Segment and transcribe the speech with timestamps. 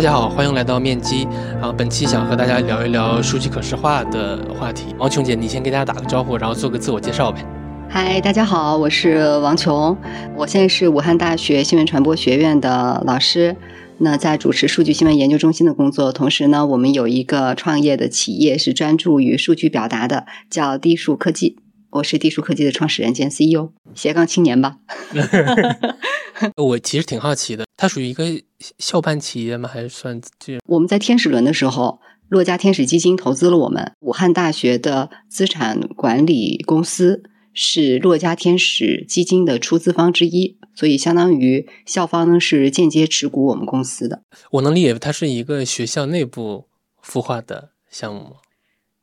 [0.00, 1.28] 大家好，欢迎来到面基。
[1.52, 4.94] 然后本期想和大家聊一聊数据可视化的话题。
[4.96, 7.44] 王琼姐，你先给大家打个招呼，然后做个自我介绍呗。
[7.86, 9.94] 嗨，大家好，我是王琼，
[10.34, 13.54] 我现在是武汉大学新闻传播学院的老师，
[13.98, 21.58] 那在主持数据新闻研究中心的工作，同时呢，我们有一个创业的企业是专注于数据表达的，叫低数科技。
[21.90, 24.78] 我是地数科技的创始人兼 CEO，斜杠青年吧。
[26.56, 28.24] 我其实挺好奇的，它属于一个
[28.78, 29.68] 校办企业吗？
[29.68, 30.58] 还是算这？
[30.66, 44.22] 我们在天使轮的时候，洛家天使基金投资了我们，武汉大学的资产管理公司是洛家天使基金的出资方之一，所以相当于校方呢是间接持股我们公司的。
[44.52, 46.68] 我能理解，它是一个学校内部
[47.04, 48.36] 孵化的项目吗？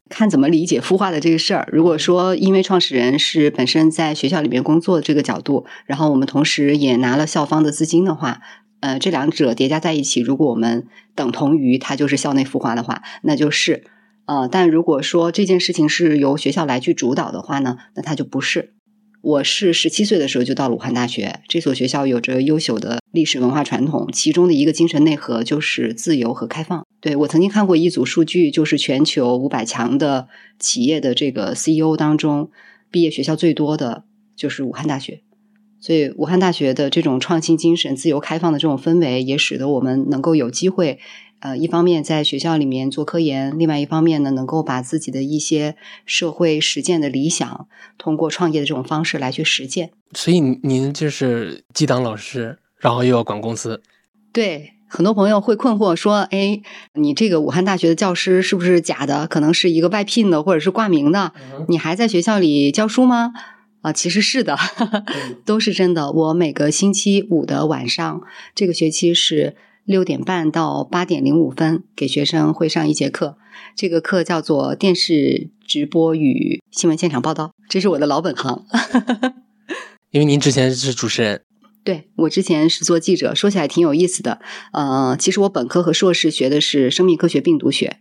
[0.09, 1.67] 看怎么理解孵化的这个事儿。
[1.71, 8.41] 如果说因为创始人是本身在学校里面工作的这个角度，然后我们同时也拿了校方的资金的话，
[8.79, 13.83] 呃，这两者叠加在一起，如果我们等同于它就是校内孵化的话，那就是。
[14.25, 18.73] 呃，但如果说这件事情是由学校来去主导的话呢，那它就不是。
[19.21, 26.85] 我是十七岁的时候就到了武汉大学，这所学校有着优秀的历史文化传统，其中的一个精神内核就是自由和开放。
[26.99, 30.27] 对我曾经看过一组数据，就是全球五百强的
[30.59, 32.49] 企业的这个 CEO 当中，
[32.89, 34.03] 毕业学校最多的
[34.35, 35.21] 就是武汉大学。
[35.79, 40.99] 所以武汉大学的这种创新精神、自由开放的这种氛围，也使得我们能够有机会。
[41.39, 47.67] 呃，一方面在学校里面做科研，另外一方面呢，能够把自己的一些社会实践的理想，
[47.99, 49.91] 通过创业的这种方式来去实践。
[50.13, 53.83] 所以您就是既当老师，然后又要管公司。
[54.33, 56.61] 对，很多朋友会困惑说：“哎，
[56.93, 59.27] 你这个武汉大学的教师是不是假的？
[59.27, 61.33] 可能是一个外聘的，或者是挂名的？
[61.67, 63.33] 你还在学校里教书吗？”
[63.81, 64.57] 啊，其实是的，
[65.45, 66.11] 都是真的。
[66.11, 68.21] 我每个星期五的晚上，
[68.55, 69.55] 这个学期是。
[69.87, 73.37] 六点半到八点零五分，给学生会上一节课。
[73.73, 78.65] 这个课叫做电视直播与新闻现场报道，这是我的老本行。
[80.11, 81.41] 因为您之前是主持人，
[81.87, 84.41] 对我之前是做记者，说起来挺有意思的。
[84.73, 87.99] 呃，其实我本科和硕士学的是生命科学、病毒学。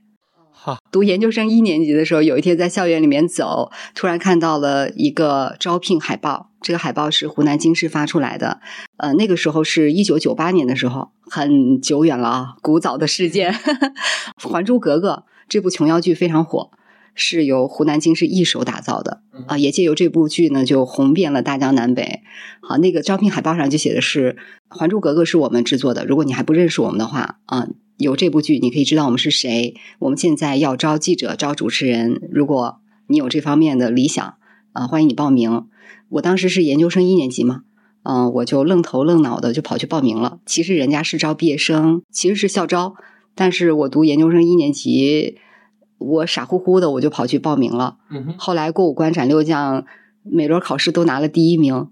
[0.50, 6.50] 好，读研究生一年级的时候，有一天在校园里面走，突然看到了一个招聘海报。
[6.60, 8.58] 这个海报是湖南经视发出来的，
[8.96, 13.52] 呃，那个时候是一九九八年的时候，很久远了啊，古早的事件。
[14.48, 16.72] 《还珠格格》这部琼瑶剧非常火，
[17.16, 22.20] 是由湖南经视一手打造的啊，也借由这部剧呢，就红遍了大江南北。
[22.60, 24.36] 好，那个招聘海报上就写的是
[24.78, 27.66] 《还珠格格》是我们制作的，如果你还不认识我们的话啊，
[27.96, 29.74] 有这部剧你可以知道我们是谁。
[29.98, 34.34] 我们现在要招记者、招主持人，如果你有这方面的理想
[34.72, 35.66] 啊，欢迎你报名。
[36.10, 37.62] 我当时是研究生一年级嘛，
[38.02, 40.38] 嗯，我就愣头愣脑的就跑去报名了。
[40.44, 42.94] 其实人家是招毕业生，其实是校招，
[43.34, 45.38] 但是我读研究生一年级，
[45.98, 47.96] 我傻乎乎的我就跑去报名了。
[48.38, 49.84] 后来过五关斩六将，
[50.22, 51.88] 每轮考试都拿了第一名，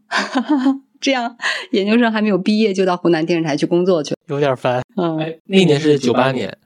[1.01, 1.37] 这样
[1.73, 4.83] 研究生还没有毕业就到湖南电视台去工作去了，有点烦。
[4.97, 6.57] 嗯，那年是九八年，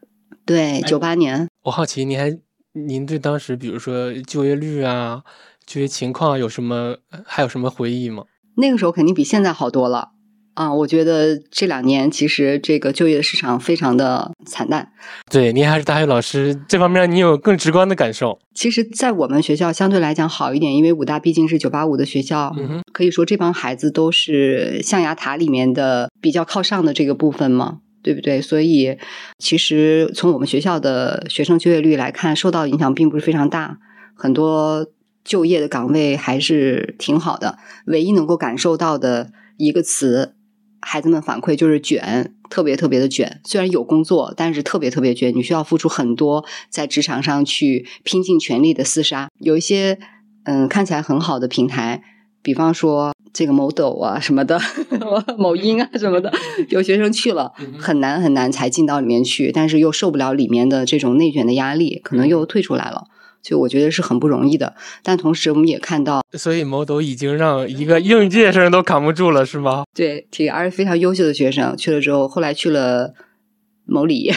[0.45, 1.49] 对，九八年。
[1.65, 2.39] 我好奇，您还
[2.73, 5.23] 您对当时比如说就业率啊？
[5.67, 6.97] 就业情况有什么？
[7.25, 8.25] 还有什么回忆吗？
[8.57, 10.13] 那个时候肯定比现在好多了
[10.59, 10.75] 啊！
[10.75, 14.91] 我觉得这两年其实这个就业市场非常的惨淡。
[15.31, 18.37] 对，您还是大学老师，这方面你有更直观的感受。
[18.55, 22.53] 其实，在我们学校相对来讲好一点，因为武大毕竟是九八五的学校，
[22.93, 28.43] 可以说这帮孩子都是象牙塔里面的比较靠上的这个部分嘛，对不对？
[28.43, 28.99] 所以，
[29.39, 33.79] 其实从我们学校的学生就业率来看，受到影响并不是非常大，
[34.17, 34.89] 很多。
[35.25, 40.33] 就业的岗位还是挺好的，唯一能够感受到的一个词，
[40.81, 43.41] 孩子们反馈就是卷，特别特别的卷。
[43.45, 49.29] 虽然有工作，但是特别特别卷，你需要付出很多，在职场上去拼尽全力的厮杀。
[49.39, 49.99] 有一些
[50.45, 52.03] 嗯看起来很好的平台，
[52.43, 54.61] 比方说这个某抖啊什么的，
[55.37, 56.33] 某音啊什么的，
[56.71, 63.09] 有学生去了，很难很难才进到里面去，但是又受不了里面的这种内卷的压力，可能又退出来了。
[63.43, 69.85] 就我觉得是很不容易的，但同时我们也看到，所以某抖已经让一个应届生都扛不住了，是吗？
[69.95, 73.15] 对，体而且非常优秀的学生去了之后，后来去了
[73.85, 74.33] 某理，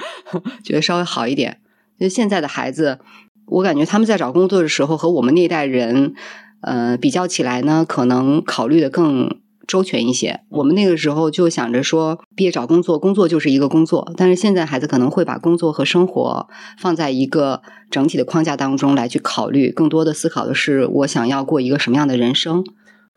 [0.64, 1.60] 觉得稍微好一点。
[1.98, 2.98] 就现在的孩子，
[3.46, 6.14] 我感觉他们在找工作的时候和我们那一代人，
[6.60, 9.40] 呃，比较起来呢，可能考虑的更。
[9.66, 10.40] 周全一些。
[10.50, 14.12] 我们那个时候就想着说，毕业找工作，工作就是一个工作。
[14.16, 16.48] 但是现在孩子可能会把工作和生活
[16.78, 22.64] 放在一个整体的框架当中来去考虑，更多的思考的是我想要过一个什么样的人生。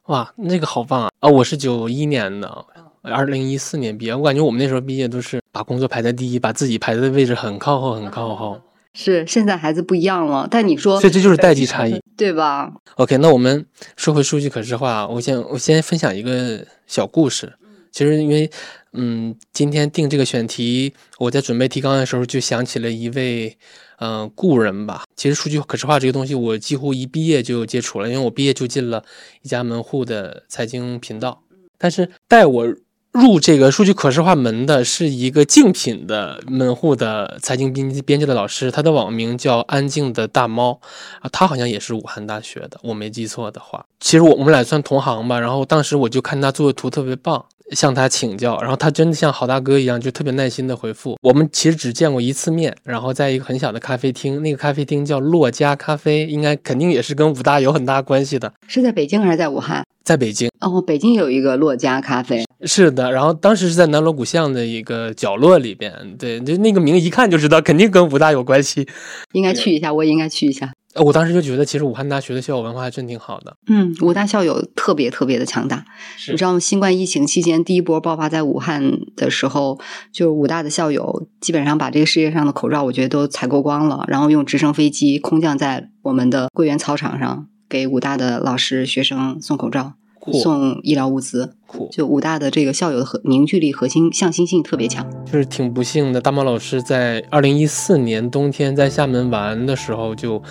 [0.07, 1.09] 哇，那个好棒啊！
[1.19, 2.65] 啊，我是九一年的，
[3.03, 8.59] 二零一四年毕业，我感觉我们那时候毕业都是把工作排在第一，把自己排的位置很靠后，很靠后。
[9.01, 13.65] 是，现在孩子不一样了，但你说，所以这就是代际差异，对吧？OK，那我们
[13.95, 17.53] 说回数据可视化，我先我先分享一个小故事。
[17.93, 18.51] 其实因为，
[18.91, 23.57] 嗯，今天定这个选题，我在准备提纲的时候就想起了一位，
[23.99, 25.05] 嗯，故人吧。
[25.15, 29.01] 其实数据可视化这个东西，我几乎一毕业就接触了，因为我毕业就进了
[29.43, 31.41] 一家门户的财经频道，
[31.77, 32.75] 但是带我。
[33.11, 40.79] 入这个数据可视化门的是一个竞品的门户的财经编编辑的老师，他的网名叫安静的大猫
[41.19, 43.83] 啊，他好像也是武汉大学的，我没记错的话。
[43.99, 45.39] 其实我我们俩算同行吧。
[45.39, 47.43] 然后当时我就看他做的图特别棒，
[47.75, 51.17] 向他请教，然后他真的像好大哥一样，就特别耐心的回复。
[51.21, 58.51] 我们其实只见过一次面，然后在一个很小的咖啡厅，那个咖啡厅叫洛家咖啡，应该肯定也是跟武大有很大关系的。
[58.67, 59.83] 是在北京还是在武汉？
[60.03, 63.11] 在北京哦，北京有一个洛家咖啡，是的。
[63.11, 68.87] 然后当时是在南锣鼓巷的一个角落里边，对，就那个名一看就知道，肯定跟武大有关系。
[69.33, 70.71] 应该去一下，我也应该去一下。
[70.95, 73.55] 我当时就觉得，其实武汉大学的校友文化还真挺好的。
[73.67, 75.85] 嗯，武大校友特别特别的强大。
[76.29, 76.59] 你知道吗？
[76.59, 79.79] 新冠疫情期间第一波爆发在武汉的时候，
[80.11, 89.93] 就武大的校友基本上把这个世界上的口罩，我觉得都采购光了，然后用直升飞机空降在我们的桂园操场上，给武大的老师学生送口罩。
[90.33, 91.53] 送医疗物资，
[91.91, 95.05] 就武大的这个校友的核凝聚力、核心向心性特别强。
[95.25, 100.41] 就是挺不幸的，大毛老师在二零一四年冬天在厦门玩的时候就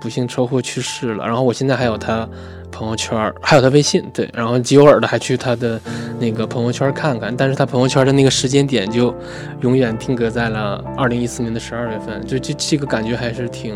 [0.00, 1.26] 不幸车祸去世了。
[1.26, 2.28] 然后我现在还有他
[2.70, 5.80] 朋友圈，还有他微信，对，然后极偶尔的还去他的
[6.18, 7.34] 那个朋友圈看看。
[7.36, 9.14] 但是他朋友圈的那个时间点就
[9.60, 13.74] 永远定格在了二零一四年的十二月份，就这这个感觉还是挺，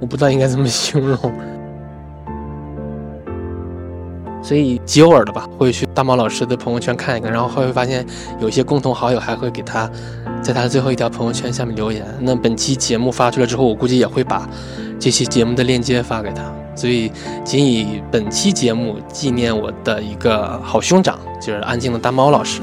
[0.00, 1.18] 我不知道应该怎么形容。
[4.42, 8.06] 所以极偶尔的吧，会去大猫老师的朋友圈看一看，然后会发现
[8.40, 9.90] 有些共同好友还会给他，
[10.40, 12.06] 在他的最后一条朋友圈下面留言。
[12.20, 14.48] 那本期节目发出来之后，我估计也会把
[14.98, 16.42] 这期节目的链接发给他。
[16.74, 17.10] 所以
[17.44, 22.60] 仅以本期节目纪念我的一个好兄长，就是安静的大猫老师。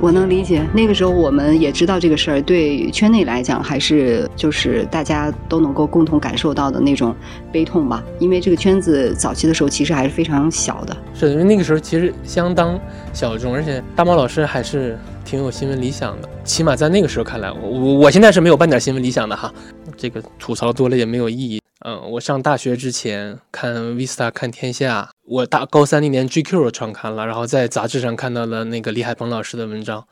[0.00, 7.14] 我能理解，那个时候我们也知道这个事儿，对圈内来讲，还是就是大家都能够共同感受到的那种
[7.50, 8.02] 悲痛吧。
[8.20, 12.78] 因为这个圈子早期的时候其实还是非常小的，是因为那个时候其实相当
[13.12, 19.52] 小众，而且大猫老师还是挺有新闻理想的，起码在那个时候看来，我我现在是没有半点新闻理想的哈。
[19.96, 21.60] 这个吐槽多了也没有意义。
[21.80, 30.04] 嗯，我上大学之前看 Vista 看天下，我大高三那年 GQ 创刊了，然后在杂志上看到了那个李海鹏老师的文章。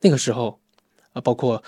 [0.00, 0.58] 那个时候，
[1.12, 1.62] 啊，包括，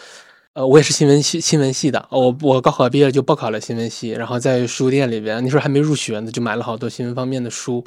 [0.54, 7.84] 呃，我也是新闻系新闻系的，我我高考毕业就报考了新闻系，然后在书店里边，那时候还没入学呢，就买了好多新闻方面的书。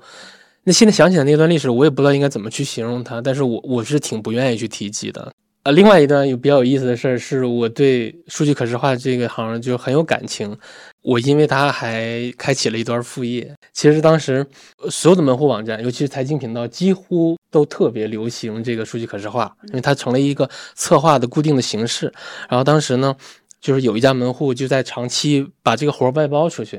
[0.63, 5.32] 那现在想起来那段历史，我也不知道应该怎么去形容它，但是我我是挺不愿意去提及的。
[5.63, 10.57] 呃，另外一段有比较有意思的事儿，是我对数据可视化这个行就很有感情。
[11.01, 13.49] 我因为它还开启了一段副业。
[13.71, 14.45] 其实当时
[14.89, 22.11] 所有的门户网站，尤其是财经频道，几乎都特别流行这个数据可视化，因为它成了一个策划的固定的形式。
[22.49, 23.15] 然后当时呢，
[23.61, 26.75] 就是有一家门户就在长期把这个活外包出去，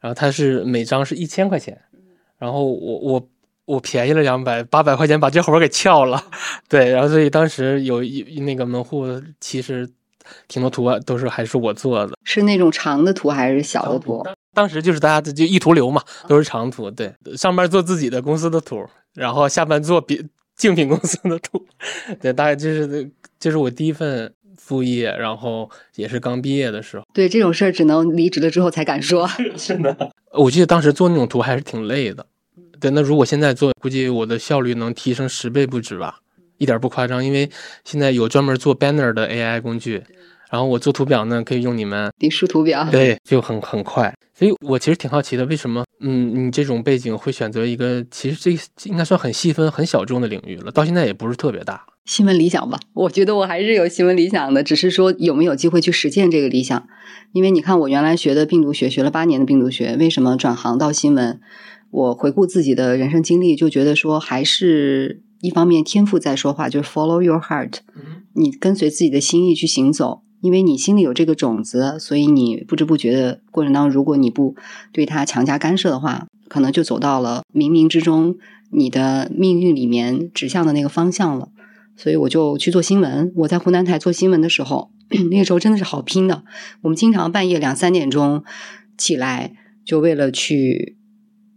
[0.00, 1.80] 然后它是每张是一千块钱，
[2.36, 3.28] 然后我我。
[3.68, 6.24] 我便宜了两百八百块钱把这活儿给撬了，
[6.70, 9.04] 对，然后所以当时有一那个门户
[9.40, 9.86] 其实
[10.48, 14.26] 挺多图啊都是还是我做的，是那种长的图还是小的图？
[14.54, 20.24] 当时就是大家就一图流嘛，都是长图，对，上班做自己的公司的图，然后下班做别
[20.56, 21.62] 竞品公司的图，
[22.22, 27.04] 对，大概就是这是我第一份副业，然后也是刚毕业的时候。
[27.12, 29.28] 对这种事儿只能离职了之后才敢说。
[29.58, 32.24] 是的，我记得当时做那种图还是挺累的。
[32.80, 36.18] 对，那如果现在做，估计我的效率能提升十倍不止吧，
[36.58, 37.24] 一点不夸张。
[37.24, 37.50] 因为
[37.84, 40.02] 现在有专门做 banner 的 AI 工具，
[40.50, 44.14] 然后我做图表呢，可以用你们你输图表，对，就很很快。
[44.34, 51.84] 所以我其实挺好奇的，为什么，嗯，你这种背景会选择一个其实这应该算很细分、很小众的领域了，到现在也不是特别大。
[52.04, 56.86] 新闻理想吧，我觉得我还是有新闻理想的，只是说有没有机会去实践这个理想。
[57.32, 61.40] 因为你看，我原来学的病毒学，学了八年的病毒学，为什么转行到新闻？
[61.90, 67.78] 我回顾自己的人生经历，就觉得说，还是一方面天赋在说话，就是 follow your heart，
[68.34, 74.54] 你跟随自己的心意去行走，因为你心里有这个种子，所以你不知不觉的过程当中，如果你不
[74.92, 78.36] 对它强加干涉的话，可能就走到了冥冥之中
[78.70, 81.48] 你的命运里面指向的那个方向了。
[81.96, 83.32] 所以我就去做新闻。
[83.34, 84.92] 我在湖南台做新闻的时候，
[85.32, 86.44] 那个时候真的是好拼的。
[86.82, 88.44] 我们经常半夜两三点钟
[88.96, 89.54] 起来，
[89.84, 90.96] 就为了去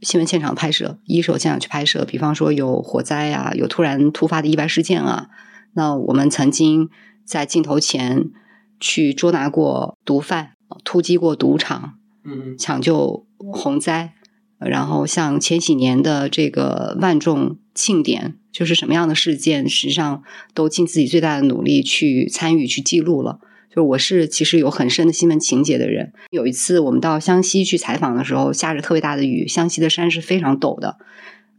[0.02, 2.04] 新闻现场拍摄，一手现场去拍摄。
[2.06, 5.30] 比方说有火灾啊，有突然突发的意外事件啊。
[5.74, 6.90] 那我们曾经
[7.24, 8.32] 在镜头前
[8.80, 10.52] 去捉拿过毒贩，
[10.84, 11.94] 突击过赌场，
[12.24, 14.14] 嗯抢救洪灾。
[14.60, 23.40] 然后像前几年的这个万众庆典，就是什么样的事件，实际上都尽自己最大的努力去参与、去记录了。
[23.74, 26.14] 就我是其实有很深的新闻情节的人。
[26.30, 30.98] 有一次我们到湘西去采访的时候，下着特别大的雨，湘西的山是非常陡的。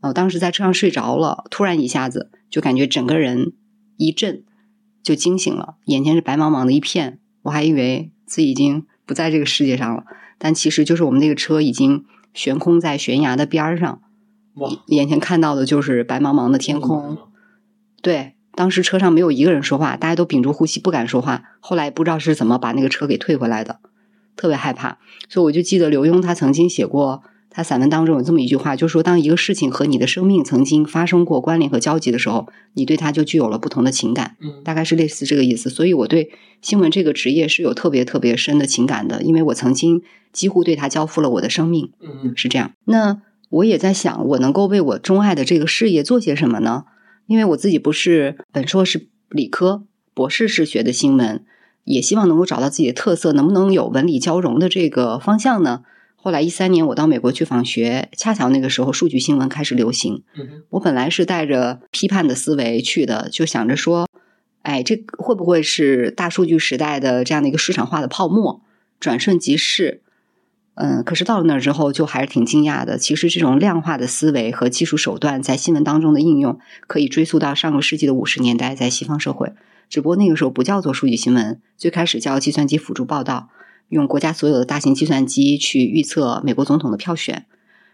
[0.00, 3.52] 呃，当时在车上睡着了，突然一下子就感觉整个人
[3.96, 4.44] 一震，
[5.02, 10.04] 就惊醒了，眼前是白茫茫的一片，我还以为自己已经不在这个世界上了，
[10.38, 12.04] 但其实就是我们那个车已经。
[12.34, 14.00] 悬空在悬崖的边儿上，
[14.86, 17.18] 眼前看到的就是白茫茫的天空。
[18.00, 21.42] 对，当时车上没有一个人说话，大家都屏住呼吸，不敢说话。
[21.60, 23.78] 后来不知道是怎么把那个车给退回来的，
[24.36, 24.98] 特别害怕。
[25.28, 34.36] 所以我就记得刘墉他曾经写过，他散文当中有这么一句话，就是说，当一个事情和你的生命曾经发生过关联和交集的时候，你对它就具有了不同的情感。
[34.40, 35.70] 嗯，大概是类似这个意思。
[35.70, 36.30] 所以我对
[36.60, 41.90] 新闻这个职业是有特别特别深的情感的，因为我曾经几乎对它交付了我的生命。
[42.00, 42.72] 嗯是这样。
[42.84, 46.84] 那我也在想，我能够为我钟爱的这个事业做些什么呢？
[47.26, 51.44] 因为我自己不是本硕是理科，博士是学的新闻，
[51.84, 55.82] 也希望能够找到自己的特色，能不能有文理交融的这个方向呢？
[56.16, 60.22] 后来一三年我到美国去访学，恰巧那个时候数据新闻开始流行。
[60.36, 64.08] 嗯我本来是带着批判的思维去的，就想着说，
[64.62, 68.62] 哎，这会不会是大数据时代的这样的一个市场化的泡沫，
[69.00, 70.02] 转瞬即逝？
[70.74, 72.96] 嗯，可是到了那儿之后，就还是挺惊讶的。
[72.96, 79.52] 其实这种量化的思维和技术手段在新闻当中的应用，可以追溯到上个世纪的五十年代，在西方社会。
[79.90, 83.50] 只不过那个时候不叫做数据新闻，最开始叫计算机辅助报道，
[83.90, 87.44] 用国家所有的大型计算机去预测美国总统的票选。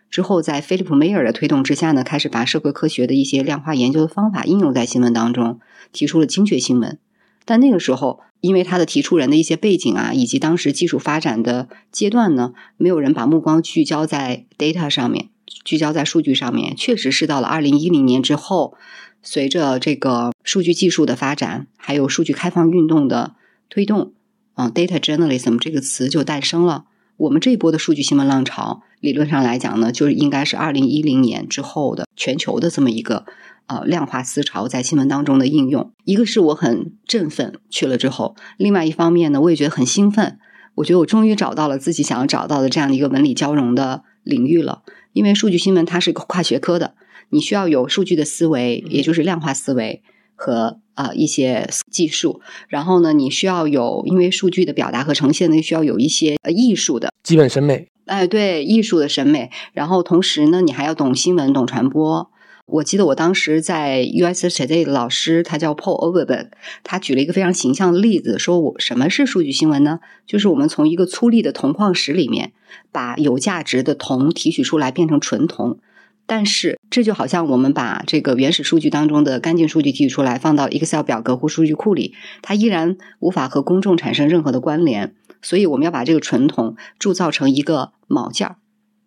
[0.09, 5.59] 之后，在菲利普·梅尔的推动之下呢，开始把社会科学的一些量化研究的方法应用在新闻当中，
[5.93, 6.97] 提出了精确新闻。
[7.45, 15.29] 但那个时候，因为他的提出人的一些背景啊，以及当时技术发展的阶段呢，没有人把目光聚焦在 data 上面，
[15.65, 16.77] 聚焦在数据上面。
[16.77, 18.75] 确实是到了二零一零年之后，
[19.23, 23.35] 随着这个数据技术的发展，还有数据开放运动的
[23.69, 24.13] 推动，
[24.55, 26.85] 啊，data journalism 这个词就诞生了。
[27.17, 33.27] 我们这一波的数据新闻浪潮，理论上来讲呢，就是应该是二零一零年之后的全球的这么一个
[33.69, 35.93] 呃量化思潮在新闻当中的应用。
[36.05, 40.39] 一个是我很振奋去了之后，另外一方面呢，我也觉得很兴奋。
[40.75, 44.83] 我觉得我终于找到了自己想要找到的这样的一个文理交融的领域了。
[45.13, 46.95] 因为数据新闻它是一个跨学科的，
[47.31, 50.03] 你需要有数据的思维，也就是量化思维
[50.37, 52.41] 和啊、呃、一些技术。
[52.69, 57.89] 然后呢，你需要有因为数据的表达和呈现呢，需要有一些呃艺术的基本审美。
[58.07, 59.51] 哎，对艺术的审美。
[59.73, 62.31] 然后同时呢，你还要懂新闻、懂传播。
[62.71, 66.49] 我记得我当时在 US Today 的老师，他叫 Paul Overberg，
[66.85, 70.01] 他举了一个非常形象的例子，说我什么是数据新闻呢？
[70.27, 72.53] 就是我们从一个粗粝的铜矿石里面，
[72.93, 75.79] 把有价值的铜提取出来变成纯铜。
[76.27, 85.15] 但是这就好像我们把这个原始数据当中的干净数据提取出来，放到 Excel 表格或数据库里，它依然无法和公众产生任何的关联。
[85.41, 88.57] 所以我们要把这个纯铜铸造成一个锚件儿。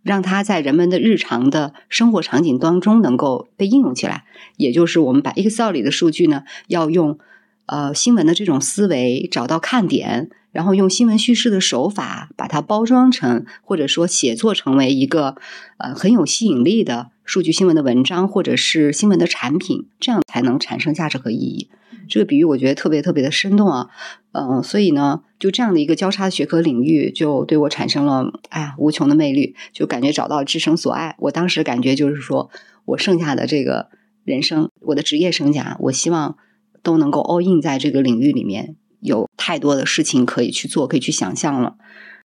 [0.03, 4.25] 让它在人们的日常的生活场景当中能够被应用起来，
[4.58, 7.20] 也就是我们把 Excel 里的数据呢，要用
[7.67, 15.36] 呃新闻的这种思维找到看点，然后用新闻叙事的手法把它包装成，或者说写作成为一个
[15.77, 21.70] 呃很有吸引力的数据新闻的文章或者是新闻的产品，这样才能产生价值和意义。
[22.12, 23.88] 这个比喻我觉得特别特别的生动啊，
[24.34, 31.15] 嗯，所以呢，就这样的一个交叉学科领域，就对我产生了哎呀无穷的魅力，就感觉找到了至生所爱。
[31.20, 32.51] 我当时感觉就是说
[32.84, 33.88] 我剩下的这个
[34.25, 36.36] 人生，我的职业生涯，我希望
[36.84, 41.77] 都能够 all in 在这个领域里面，有太多的事情可以去做，可以去想象了。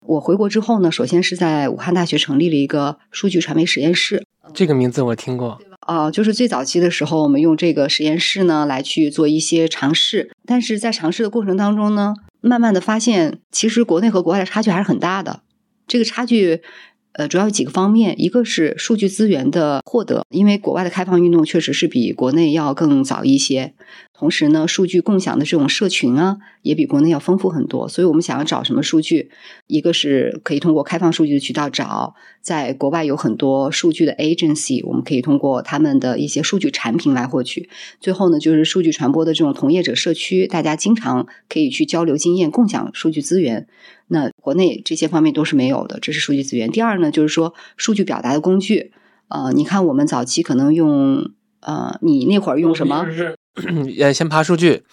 [0.01, 5.59] 我回国之后呢，首先是在武汉大学成立了一个数据传媒实验室，这个名字我听过。
[5.85, 15.41] 啊、就是最早期的时候，我们用这个实验室呢来去做一些尝试，但是在尝试的过程当中呢，慢慢的发现，其实国内和国外的差距还是很大的。
[15.87, 16.61] 这个差距，
[17.11, 23.75] 呃，主要有几个方面，一个是数据资源的获得，因为国外的开放运动确实是比国内要更早一些。
[24.17, 27.87] 同时呢，数据共享的这种社群啊，也比国内要丰富很多。
[27.87, 29.29] 所以我们想要找什么数据，
[29.67, 37.69] 一个是可以通过开放数据的渠道找，在国外有很多数据的 agency，我们可以通过他们的一些数据产品来获取。
[37.99, 43.67] 最后呢，就是数据传播的这种同业者社区，大家经常可以去交流经验、共享数据资源。
[44.07, 46.71] 那国内这些方面都是没有的，这是数据资源。
[46.71, 48.93] 第二呢，就是说数据表达的工具。
[49.27, 53.05] 呃，你看我们早期可能用呃，你那会儿用什么？
[53.99, 54.83] 呃，先爬数据，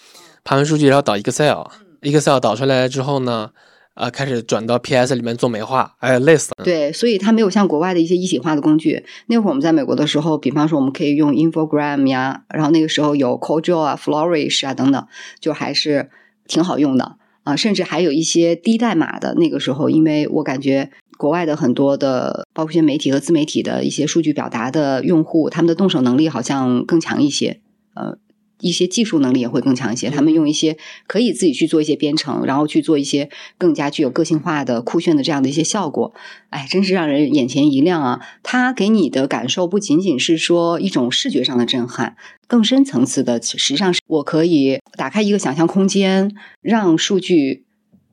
[0.43, 3.51] 爬完数据然后导 Excel，Excel 导出来之后呢，
[3.95, 6.63] 呃，开始转到 PS 里面做美化，哎，累死了。
[6.63, 9.05] 对，所以它没有像国外的一些一体化的工具。
[9.27, 15.07] 那会儿我们在美国的时候，比方说我们可以用 Infogram 呀，然后那个时候有 CodeJo 啊、Flourish 啊等等，
[15.39, 16.09] 就还是
[16.47, 17.17] 挺好用的。
[17.43, 19.35] 啊，甚至还有一些低代码的。
[19.35, 27.59] 那个时候，因为我感觉国外的很多的，包括一些媒体和自媒体的一些数据表达的用户，他们的动手能力好像更强一些。
[27.95, 28.17] 呃。
[28.63, 36.13] 一些技术能力也会更强一些，他们用一些可以自己去做一些编程，然后去做一些更加具有个性化的、酷炫的这样的一些效果。
[36.49, 38.21] 哎，真是让人眼前一亮啊！
[38.41, 42.15] 它给你的感受不仅仅是说一种视觉上的震撼，
[42.47, 47.65] 更深层次的，实际上是我可以打开一个想象空间，让数据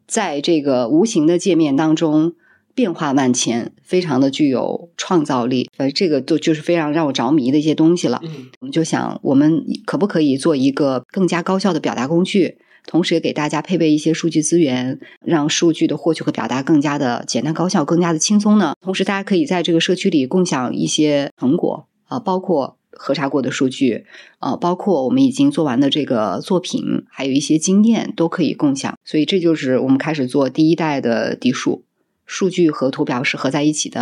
[0.08, 2.34] 在这个无形的界面当中。
[2.74, 8.20] 变化万千，非常的具有创造力，呃，这个都就是非常让我着迷的一些东西了。
[8.22, 18.74] 嗯，我们就想，我们可不可以做一个更加高效的表达工具，同时也给大家配备一些数据资源，让数据的获取和表达更加的简单高效，更加的轻松呢？
[18.80, 24.04] 同时，大家可以在这个社区里共享一些成果啊，包括核查过的数据
[24.38, 28.94] 啊，包括我们已经做完的这个作品，还有一些经验都可以共享。
[29.04, 31.84] 所以，这就是我们开始做第一代的地数。
[32.30, 34.00] 数据和图表是合在一起的，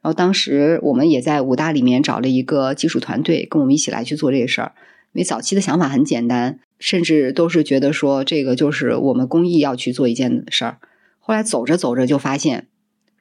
[0.00, 4.72] 然后当时我们也在武大里面找了一个技术团队，跟我们一起来去做这个事儿。
[5.12, 10.78] 因为早期的想法很简单，甚至都是觉得说这个就是我们公益要去做一件事儿。
[11.20, 12.66] 后来走着走着就发现，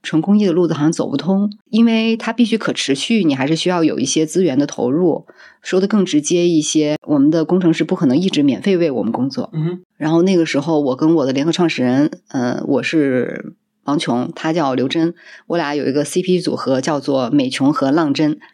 [0.01, 5.25] 纯公益的路子好像走不通，因为它必须可持续，你还是需要有一些资源的投入。
[5.61, 9.49] 说的更直接一些，我们的工程师不可能一直免费为我们工作。
[9.51, 13.57] 嗯，然后那个时候，我跟我的联合创始人，嗯，我是。
[13.85, 15.15] 王琼，他叫刘真，
[15.47, 18.37] 我俩有一个 CP 组合，叫做美琼和浪真。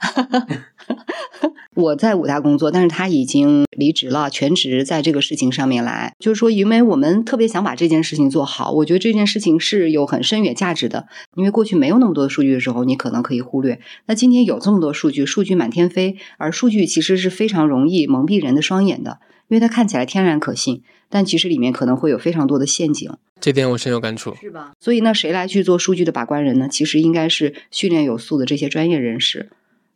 [1.73, 6.13] 我在武大工作，但是他已经离职了，全职在这个事情上面来。
[6.19, 11.07] 就是说，因为我们特别想把这件事情做好，我觉得这件事情是有很深远价值的。
[11.35, 13.79] 因为过去没有那么多数据的时候，你可能可以忽略。
[14.07, 19.19] 那今天有这么多数据，数据满天飞，而数据其实是非常容易蒙蔽人的双眼的，
[19.51, 23.11] 因为它看起来天然可信，但其实里面可能会有非常多的陷阱。
[23.41, 24.71] 这点我深有感触，是吧？
[24.79, 26.69] 所以那谁来去做数据的把关人呢？
[26.71, 29.49] 其实应该是训练有素的这些专业人士。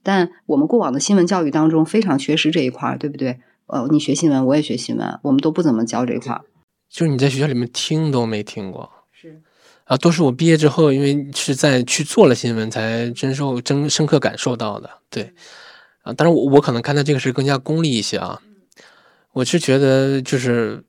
[0.04, 3.40] 但我们过往的新闻教育当中非常缺失这一块，对不对？
[3.68, 6.42] 呃，你学新闻，我也学新闻，我们都不怎么教这一块。
[6.90, 9.42] 就是你在学校里面听都没听过，是
[9.86, 14.90] 啊，都是我毕业之后，因为是在去做了新闻，才真受真深刻感受到的。
[15.10, 15.32] 对
[16.04, 18.42] 啊，当然我我可能看待这个是更加功利一些啊。
[19.36, 20.84] 我是觉得就是。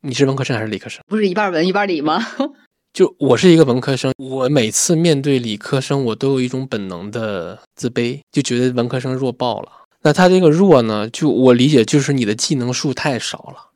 [0.00, 1.02] 你是文科生还是理科生？
[1.08, 2.24] 不是一半文一半理吗？
[2.94, 9.68] 就我是一个文科生，我每次面对理科生，我都有一种本能的自卑，就觉得文科生弱爆了。
[10.02, 13.70] 那他这个弱呢，就我理解就是你的技能数太少了。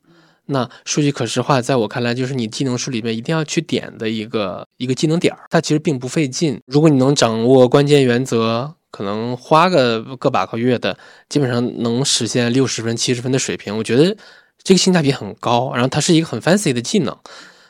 [0.47, 5.41] 那数据可视化，在我看来，就是你技能数里面一定要去点的一个一个技能点儿。
[5.51, 10.97] 它其实并不费劲，如果你能掌握关键原则，可能花个个把个月的，
[11.29, 13.77] 基本上能实现六十分、七十分的水平。
[13.77, 14.17] 我觉得。
[14.65, 17.17] 这个性价比很高，然后它是一个很 fancy 的技能。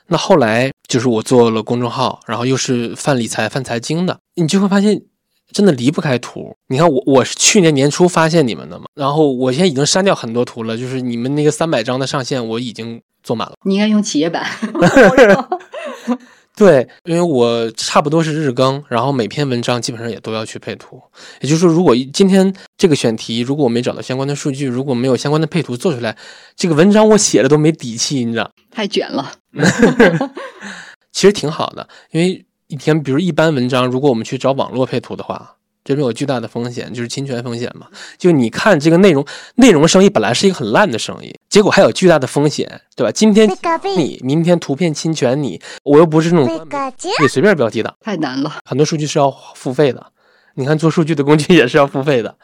[0.08, 5.00] 那后来就是我做了公众号，然后又是泛理财、泛财经的，你就会发现
[5.50, 6.54] 真的离不开图。
[6.68, 13.54] 你看我，我是去年年初发现你们的嘛，然后我现在已经删掉很多图了，就是你们那个三百张的上限我已经做满了。
[13.64, 14.46] 你应该用企业版。
[16.62, 21.02] 对，因为我差不多是日更，然后每篇文章基本上也都要去配图。
[21.40, 26.16] 也就是说，如果今天这个选题，如果我没找到相关的数据，如果没有相关的配图做出来，
[26.54, 28.48] 这个文章我写的都没底气，你知道？
[28.70, 29.32] 太卷了。
[31.10, 35.56] 其实挺好的，因为一天，比如一般文章，如果我们去找网络配图的话。
[35.84, 37.88] 这边有巨大的风险，就是侵权风险嘛。
[38.16, 39.24] 就你看这个内容，
[39.56, 43.10] 内容生意本来是一个很烂的生意，结果还有巨大的风险，对吧？
[43.10, 43.50] 今天
[43.96, 46.68] 你，明天图片侵权你，我又不是那种
[47.20, 48.60] 你随便标题党，太难了。
[48.64, 50.06] 很多数据是要付费的，
[50.54, 52.36] 你看做数据的工具也是要付费的，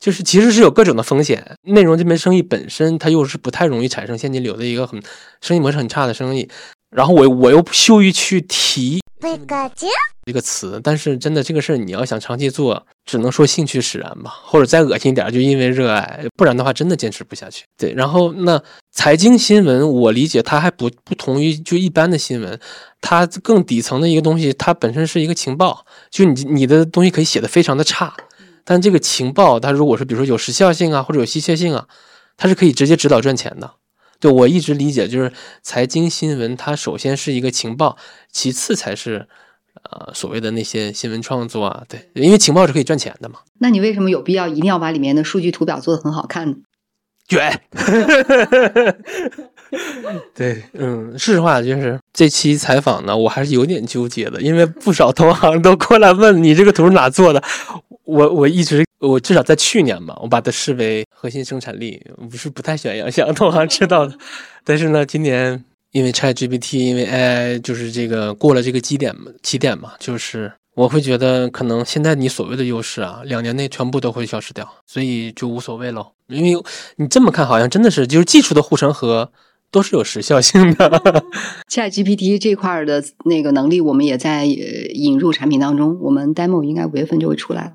[0.00, 1.56] 就是其实是有各种的风险。
[1.64, 5.02] 内容这门生意本身它又是不太容易产生现金流的一个很
[5.42, 6.48] 生意模式很差的生意，
[6.90, 9.03] 然后我我又羞于去提。
[10.26, 17.64] 一个词，但是真的这个事儿你要想长期做，只能说兴趣使然吧，或者再恶心一点，就因为热爱，不然的话真的坚持不下去。
[17.76, 22.58] 对，然后那财经新闻，我理解它还不不同于就一般的新闻，
[23.00, 28.14] 它更底层的一个东西，它本身是一个情报，就你你的东西可以写的非常的差，
[28.64, 31.86] 但这个情报它如果是比如说有时效性啊，或者有稀缺性啊，
[32.36, 33.74] 它是可以直接指导赚钱的。
[34.24, 37.98] 对我一直理解就是财经新闻，它首先是一个情报，
[38.32, 39.28] 其次才是。
[39.90, 43.40] 呃，所谓的那些新闻创作啊，对，因为情报是可以赚钱的嘛。
[43.58, 46.56] 那你为什么有必要一定要把里面的数据图表做得很好看呢？
[47.28, 47.60] 卷。
[50.32, 57.42] 对，嗯，说实话，就是这期采访呢，我还是有点纠结的，因为不少同行都过来问你这个图是哪做的。
[58.04, 64.16] 我我一直，我至少在去年吧，我把它视为核心生产力，不是不太喜欢杨想同行知道的。
[64.64, 65.64] 但是呢，今年。
[65.94, 76.04] 因为 ChatGPT，因为 AI 就是这个过了这个基点嘛，起点嘛，就是我会觉得可能现在你所谓的优势啊，两年内全部都会消失掉，所以就无所谓喽。
[76.26, 76.60] 因为
[76.96, 79.30] 你这么看，好像真的是就是技术的护城河
[79.70, 81.22] 都是有时效性的。
[81.70, 87.72] ChatGPT 这块的那个能力，我们也在引入产品当中，我们 demo 应该五月份就会出来了。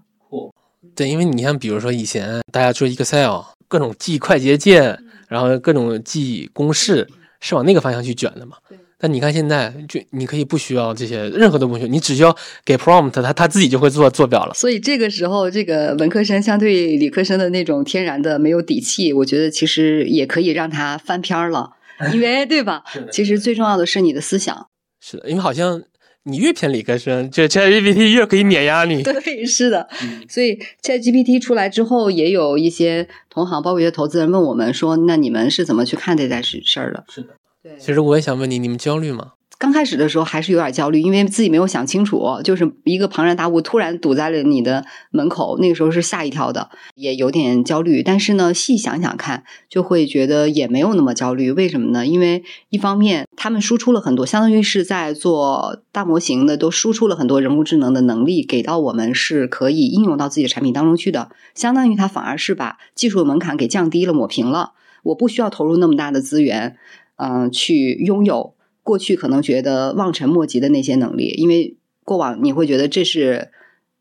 [1.04, 7.08] 嚯，对，因为你像比如说以前大家做 Excel，各种记快捷键，然后各种记公式。
[7.42, 8.58] 是往那个方向去卷的嘛？
[8.98, 12.36] 但你看现在，就你可以不需要这些，任何都不需要，你只需要
[12.66, 14.54] 给 prompt，它它自己就会做做表了。
[14.54, 21.72] 所以这个时候，这个文科生相对理科生的那种天然的没有底气，我觉得其实也可以让他翻篇了，
[22.14, 22.84] 因为对吧？
[23.10, 24.68] 其实最重要的是你的思想。
[25.00, 25.82] 是的，因为好像
[26.24, 29.02] 你越偏理科生，这 ChatGPT 越可以碾压你。
[29.04, 29.88] 对，是的。
[30.28, 37.30] 所以 ChatGPT 出来之后，也有一些同行，包括一些投资人问我们说：“那你们是怎么去看这件事事儿的？”是的。
[37.62, 39.34] 对其实我也想问你，你们焦虑吗？
[39.60, 48.02] 刚开始的时候还是有点焦虑，因为自己没有想清楚，就是一个庞然大物突然堵在了你的门口，那个时候是吓一跳的，也有点焦虑。
[48.02, 51.52] 但是呢，细想想看，就会觉得也没有那么焦虑。
[51.52, 52.08] 为什么呢？
[52.08, 61.32] 因为一方面他们输出了很多，相当于是在做大模型的，都输出了很多人工智能的能力给到我们，是可以应用到自己的产品当中去的。
[61.54, 64.72] 相当于它反而是把技术的门槛给降低了、抹平了。
[65.04, 66.78] 我不需要投入那么大的资源。
[67.22, 68.54] 嗯，去拥有
[68.90, 73.52] 过去可能觉得望尘莫及的那些能力，因为过往你会觉得这是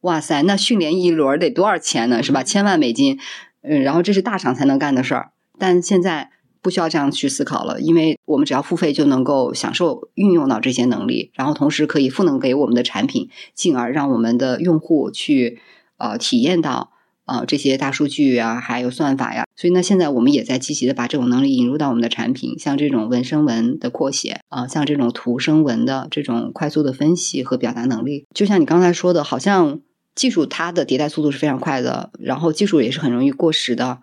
[0.01, 2.23] 哇塞，那训练一轮得多少钱呢？
[2.23, 2.43] 是吧？
[2.43, 3.19] 千万美金，
[3.61, 5.33] 嗯，然后这是大厂才能干的事儿。
[5.59, 6.31] 但现在
[6.63, 15.61] 不需要这样去思考了，因为我们只要付费就能够享受运用到这些能力，然后同时可以赋能给我们的产品，进而让我们的用户去
[15.99, 16.93] 呃体验到。
[17.29, 28.25] 啊，这些大数据啊，还有算法呀，所以呢，现在我们也在积极的把这种能力引入到我们的产品，像这种文生文的扩写啊，像这种图生文的这种快速的分析和表达能力。
[28.35, 29.81] 就像你刚才说的，好像
[30.15, 33.99] 技术它的迭代速度是非常快的，然后技术也是很容易过时的。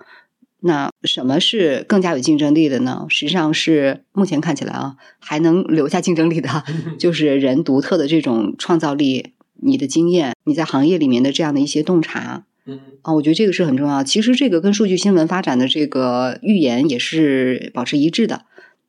[0.59, 3.07] 那什么是更加有竞争力的呢？
[3.09, 6.63] 实际上是目前看起来啊，还能留下竞争力的，
[6.99, 12.45] 就是人独特的这种创造力，你的经验，你在行业里面的这样的一些洞察。
[12.67, 14.03] 嗯啊，我觉得这个是很重要。
[14.03, 18.45] 其实这个跟数据新闻发展的这个预言也是保持一致的，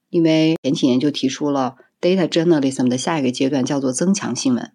[0.08, 4.72] 因为前几年就提出了 data journalism 的下一个阶段叫做增强新闻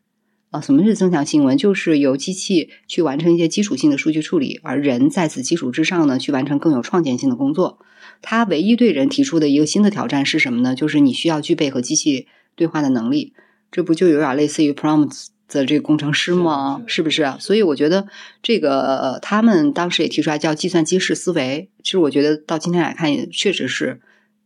[0.51, 0.61] 啊。
[0.61, 1.57] 什么是增强新闻？
[1.57, 7.79] 就是由机器去完成一些基础性的数据处理，而人在此基础之上呢，去完成更有创建性的工作。
[8.21, 10.75] 它唯一对人提出的一个新的挑战是什么呢？
[10.75, 13.33] 就是你需要具备和机器对话的能力。
[13.71, 15.27] 这不就有点类似于 prompts？
[15.59, 16.81] 的这个工程师吗？
[16.87, 17.33] 是不是？
[17.39, 18.07] 所以我觉得
[18.41, 21.69] 这个他们当时也提出来叫计算机式思维。
[21.83, 24.01] 其实我觉得到今天来看，也确实是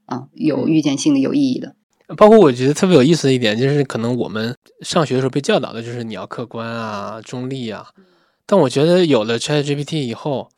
[0.06, 1.76] 啊有预见性的、有意义的。
[2.18, 7.88] 包括我觉得特别有意思的一点，就是可能我们上学的时候被教导的就是你要客观啊、中立啊。
[8.46, 10.50] 但我觉得有了 ChatGPT 以后，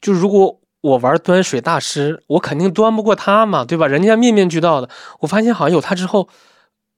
[0.00, 3.86] 就如果我玩端水大师，我肯定端不过他嘛，对吧？
[3.86, 4.88] 人家面面俱到的。
[5.20, 6.28] 我发现好像有他之后，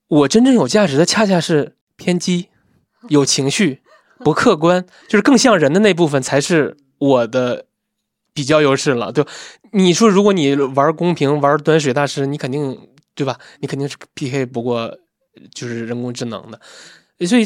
[0.07, 2.47] 我真正有价值的恰恰是偏激。
[3.09, 3.83] 有情绪，
[4.19, 7.67] 不客观，就是更像人的那部分才是我的
[8.33, 9.13] 比较优势了。
[9.13, 9.25] 对，
[9.73, 13.39] 你说如果你玩公平，玩端水大师，你肯定对吧？
[13.61, 14.99] 你肯定是 PK 不过
[15.55, 16.61] 就是人工智能的，
[17.27, 17.45] 所以。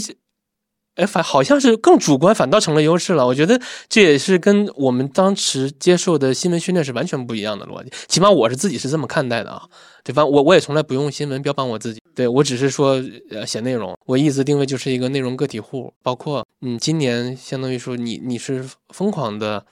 [0.99, 3.25] 哎，反好像是更主观，反倒成了优势了。
[3.25, 7.93] 我觉得这也是跟我们当时接受的新闻训练是完全不一样的逻辑。
[8.09, 9.63] 起码我是自己是这么看待的啊。
[10.03, 10.27] 对吧？
[10.27, 13.01] 我我也从来不用新闻标榜我自己，对我只是说
[13.31, 13.97] 呃写内容。
[14.05, 15.95] 我一直定位就是一个内容个体户。
[16.03, 19.65] 包括嗯，今年相当于说你你是疯狂的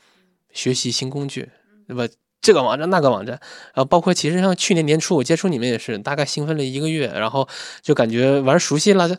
[0.52, 1.48] 学习新工具，
[1.88, 2.06] 对吧？
[2.40, 3.40] 这个网站那个网站，
[3.74, 7.48] 然后包括其实像去年年初我接触你们也是大概兴奋了一个月，然后
[7.82, 9.18] 就感觉玩熟悉了。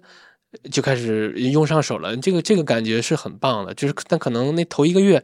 [0.71, 2.15] 就开始用上手了。
[2.15, 5.21] 这个这个感觉是很棒的，就是但可能那头一个月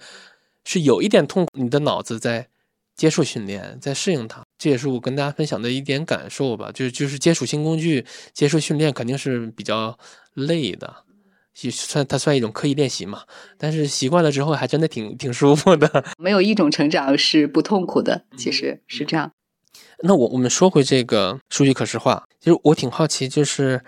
[0.65, 2.49] 是有一点痛苦，你的脑子在
[2.95, 4.43] 接受训练，在适应它。
[4.57, 6.71] 这也是我跟大家分享的一点感受吧。
[6.73, 9.97] 就是就是接触新工具、接受训练，肯定是比较
[10.33, 11.03] 累的。
[11.61, 13.21] 也算它算一种刻意练习嘛，
[13.59, 16.03] 但是习惯了之后还真的挺挺舒服的。
[16.17, 19.31] 没有一种成长是不痛苦的，其实是这样。
[19.99, 23.83] 那我我们说回这个数据可视化，其实我挺好奇，就是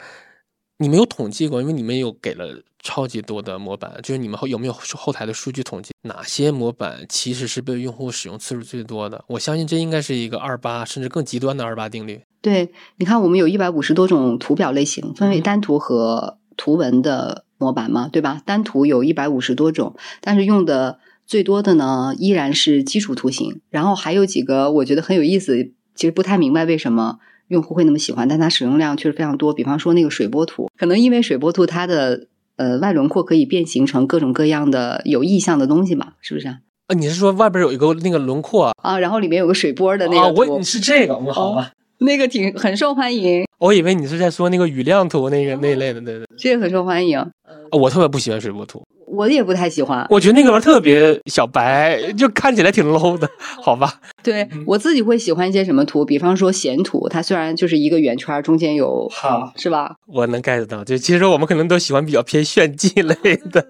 [0.77, 9.23] 你没有统计过，因为你们有给了超级多的模板，就是你们后有没有后台的数据统计，哪些模板其实是被用户使用次数最多的？
[9.27, 12.21] 我相信这应该是一个二八甚至更极端的二八定律。
[12.41, 17.43] 对，你看我们有一百五十多种图表类型，分为单图和图文的。
[17.57, 18.41] 模板嘛，对吧？
[18.45, 23.61] 单图有一百五十多种，但是用的最多的呢，依然是基础图形。
[23.69, 29.53] 然后还有几个我觉得很有意思，其实不太明白为什么用户会那么喜欢，但它使用量确实非常多。
[29.53, 36.59] 比方说那个水波图，可能因为水波图它的呃外轮廓可以变形成各种各样的有意向的东西嘛，是不是啊？
[36.95, 38.99] 你是说外边有一个那个轮廓啊？
[38.99, 40.27] 然后里面有个水波的那个啊？
[40.29, 41.71] 我是这个，我好吧。
[41.99, 47.25] 那个挺很受欢迎，我以为你是在说那个雨量图那个那一类的，对对，这个很受欢迎。
[47.71, 50.05] 我特别不喜欢水波图，我也不太喜欢。
[50.09, 53.99] 我觉得那个玩意儿特别小白，就看起来挺 low 的，好吧？
[54.23, 59.95] 对我自己会喜欢一些什么图，比方说弦图，它虽然就是一个圆圈，中间有，好是吧？
[60.07, 63.15] 我能 get 到，就其实我们可能都喜欢比较偏炫技类
[63.51, 63.67] 的。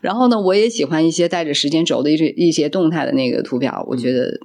[0.00, 4.38] 然后呢，我也喜欢一些带着时间轴的一些一些动态的那个图表，我觉得。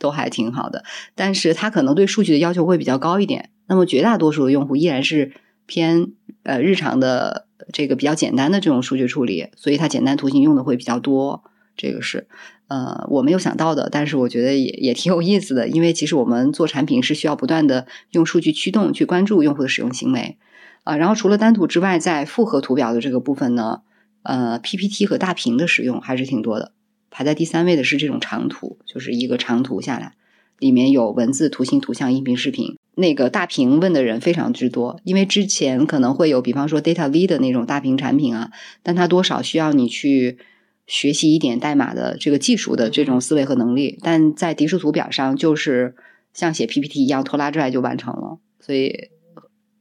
[0.00, 0.82] 都还挺好的，
[1.14, 3.50] 但是它可能对数据的要求会比较高一点。
[3.68, 5.32] 那么绝大多数的用户依然是
[5.66, 6.08] 偏
[6.42, 11.44] 呃日常的这个比较简单的这种数据处理，所以它简单图形用的会比较多。
[11.76, 12.26] 这个是
[12.66, 15.68] 呃我没有想到的，但是我觉得也也挺有意思的。
[15.68, 20.36] 因为其实我们做产品是需要不断的用数据驱动去关注用户的使用行为
[20.82, 20.96] 啊。
[20.96, 23.82] 然后除了单图之外，在复合图表的这个部分呢，
[24.24, 26.72] 呃 PPT 和大屏的使用还是挺多的。
[27.10, 30.14] 排在第三位的是这种长图，就是一个长图下来，
[30.58, 32.76] 里面有文字、图形、图像、音频、视频。
[32.94, 38.50] 那个大屏问的人非常之多，因为之前可能会有，比方说 Data V 的那种大屏产品啊，
[38.82, 40.38] 但它多少需要你去
[40.86, 43.98] 学习一点代码的这个技术的这种思维和能力。
[44.02, 45.94] 但在迪数图表上，就是
[46.32, 49.10] 像写 PPT 一样拖拉拽就完成了，所以。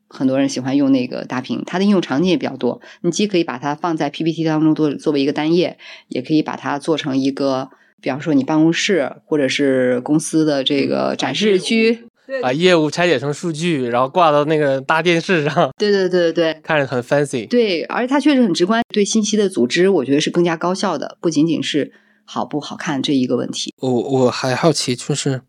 [0.10, 2.82] 很多人喜欢用那个大屏，它的应用场景也比较多。
[3.02, 7.70] 你既可以把它放在 PPT 当中做作为一个单页，也可以把它做成一个，
[8.02, 12.06] 比方说你办公室或者是公司的这个展示区，
[12.42, 15.70] 把业务拆解成数据，然后挂到那个大电视上。
[15.78, 17.48] 对对对对对，看着很 fancy。
[17.48, 21.92] 对，而且它确实很直观，对信息的组织，我觉得是更加高效的，不仅仅是
[22.26, 23.74] 好不好看这一个问题。
[23.78, 25.42] 我我还好奇，就是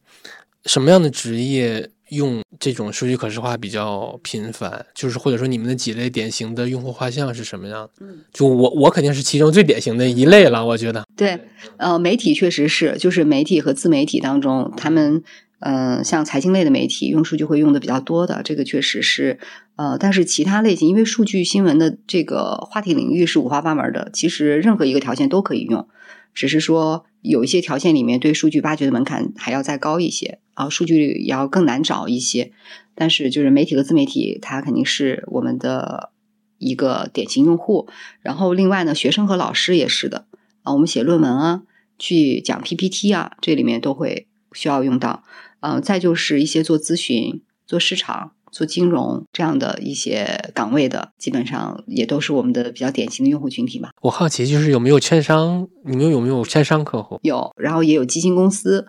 [0.67, 1.89] 什么样的职业？
[2.11, 7.89] 用这种数据可视化比较频繁，就是或者说你们的几类典型的用户画像是什么样？
[8.01, 11.05] 嗯，就我我肯定是其中最典型的一类了，我觉得。
[11.17, 11.41] 对，
[11.77, 15.23] 呃，媒体确实是，就是媒体和自媒体当中，他们
[15.61, 19.39] 嗯，像财经类的媒体用数据会用的比较多的，这个确实是。
[19.77, 25.89] 呃，但是其他类型，因为数据新闻的这个话题领域是五花八门的，其实任何一个条件都可以用，
[26.35, 27.07] 只是说。
[27.23, 32.51] 有一些条件里面对数据挖掘的门槛还要再高一些啊，数据要更难找一些。
[32.95, 36.13] 但是就是媒体和自媒体，它肯定是我们的
[36.57, 37.91] 一个典型用户。
[38.23, 40.25] 然后另外呢，学生和老师也是的
[40.63, 41.63] 啊，我们写论文啊，
[41.99, 45.23] 去讲 PPT 啊，这里面都会需要用到。
[45.61, 48.33] 嗯，再就是一些做咨询、做市场。
[48.51, 53.91] 做金融这样的一些岗位的，基本上也都是我们的比较典型的用户群体吧。
[54.03, 55.69] 我好奇，就是有没有券商？
[55.85, 57.19] 你们有没有券商客户？
[57.23, 58.87] 有，然后也有基金公司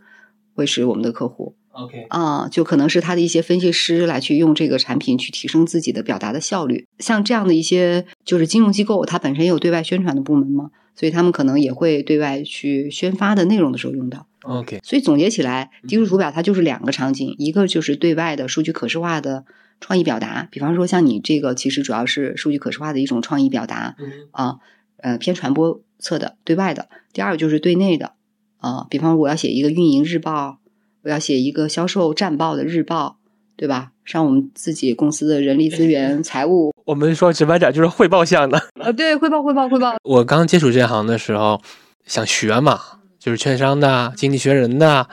[0.56, 1.56] 会是我们的客户。
[1.74, 6.86] OK，啊，就可能是他的一些分析师来去用这个产品去提升自己的表达的效率。
[7.00, 14.28] 像这样的一些就是金融机构，它本身也有对外宣传的部门嘛，所以他们可能也会对外去宣发的内容的时候用到。
[14.44, 19.46] OK，所以总结起来，低数图表它就是两个场景，一个就是对外的数据可视化的
[19.80, 23.96] 创意表达，比方说像你这个其实主要是数据可视化的一种创意表达，
[24.32, 24.58] 啊，
[24.98, 26.90] 呃偏传播侧的对外的。
[27.14, 28.14] 第二个就是对内的，
[28.58, 30.58] 啊，比方我要写一个运营日报，
[31.04, 33.18] 我要写一个销售战报的日报，
[33.56, 33.92] 对吧？
[34.04, 38.60] 上我们自己公司的人力资源、 财务，我们说直白点就是汇报项的。
[38.82, 39.96] 呃，对，汇报汇报汇报。
[40.04, 41.62] 我刚接触这行的时候，
[42.06, 42.80] 想学嘛。
[43.22, 45.08] 就是券商的、经济学人的，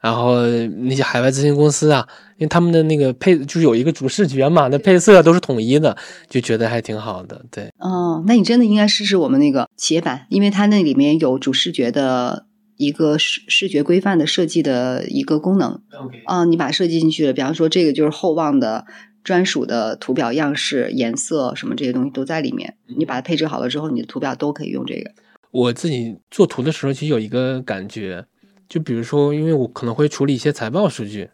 [0.00, 5.96] 然后那些海外咨询公司啊，因为他们的那个配就是有一个主视觉嘛，那配色都是统一的，
[6.28, 7.42] 就觉得还挺好的。
[7.50, 12.44] 对，哦，那你真的应该试试我们那个企业版，因为它那里面有主视觉的
[12.76, 15.80] 一个视视觉规范的设计的一个功能。
[15.98, 18.84] OK，啊，你把它设计进去了，比方说这个就是厚望的
[19.22, 22.76] 专属的图表样式、颜色什么这些东西都在里面。
[22.98, 25.12] 你把它配置好了之后，你的图表都可以用这个。
[25.54, 28.24] 我自己做图的时候，其实有一个感觉，
[28.68, 31.30] 就比如说，因为我可能会处理一些财报数据，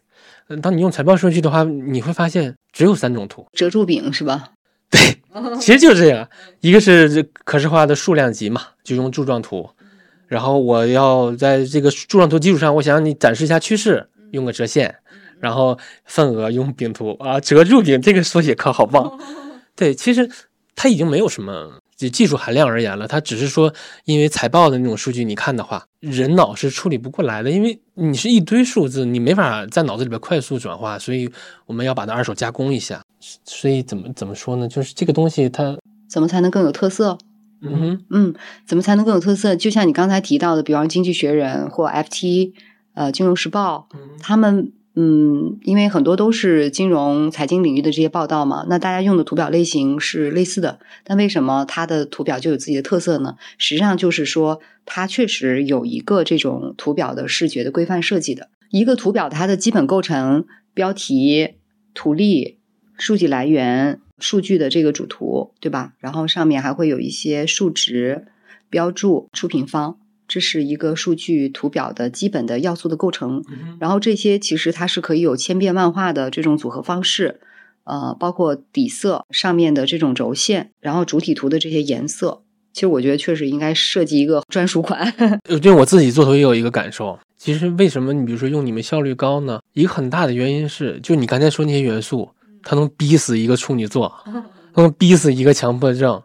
[0.48, 4.50] 嗯，当你用财报数据的话，你会发现只有三种图，折柱饼是吧？
[4.92, 5.00] 对，
[5.58, 6.28] 其实就是这样，
[6.60, 9.70] 一个是这可视化的数量级嘛，就用柱状图，
[10.26, 14.96] 然后我要在这个柱状图基础上，我想让你展示一下趋势，用个折线，
[15.38, 19.18] 然后份额用饼图啊，折柱饼这个缩写可好棒。
[19.74, 20.28] 对，其实
[20.76, 23.72] 它已经没有什么就技术含量而言了，它只是说，
[24.06, 31.30] 因为财报的那种数据，你看的话，人脑是处理不过来的，因为你是一堆数字，你没法在脑子里边快速转化，所以
[31.66, 33.02] 我们要把它二手加工一下。
[33.44, 34.66] 所以怎么怎么说呢？
[34.66, 35.76] 就是这个东西它
[36.08, 37.18] 怎么才能更有特色？
[37.62, 38.34] 嗯哼嗯，
[38.66, 39.54] 怎么才能更有特色？
[39.54, 42.54] 就像你刚才提到的，比方《经济学人》或 FT，
[42.94, 43.86] 呃，《金融时报》，
[44.18, 53.36] 他们嗯，因为很多都是金融财经领域的这些报道嘛，那大家用的图表类型是类似的，但为什么它的图表就有自己的特色呢？
[53.56, 58.48] 实际上就是说，它确实有一个这种图表的视觉的规范设计的。
[58.70, 61.54] 一个图表它的基本构成、标题、
[61.94, 62.58] 图例、
[62.98, 64.00] 数据来源。
[64.22, 65.94] 数据的这个主图，对吧？
[65.98, 68.26] 然后上面还会有一些数值
[68.68, 69.98] 标注、出品方，
[70.30, 73.42] 这是一个数据图表的基本的要素的构成。
[73.80, 77.40] 然后这些其实它是可以有千变万化的这种组合方式，
[77.82, 82.42] 呃，包括底色上面的这种轴线，然后主体图的这些颜色。
[82.72, 85.12] 其实我觉得确实应该设计一个专属款。
[85.60, 89.60] 对我自己做图也有一个感受，其实为什么你比如说用你们效率高呢？
[89.72, 92.30] 一个很大的原因是，就你刚才说那些元素。
[92.62, 94.12] 它能逼死一个处女座，
[94.76, 96.22] 能逼死一个强迫症，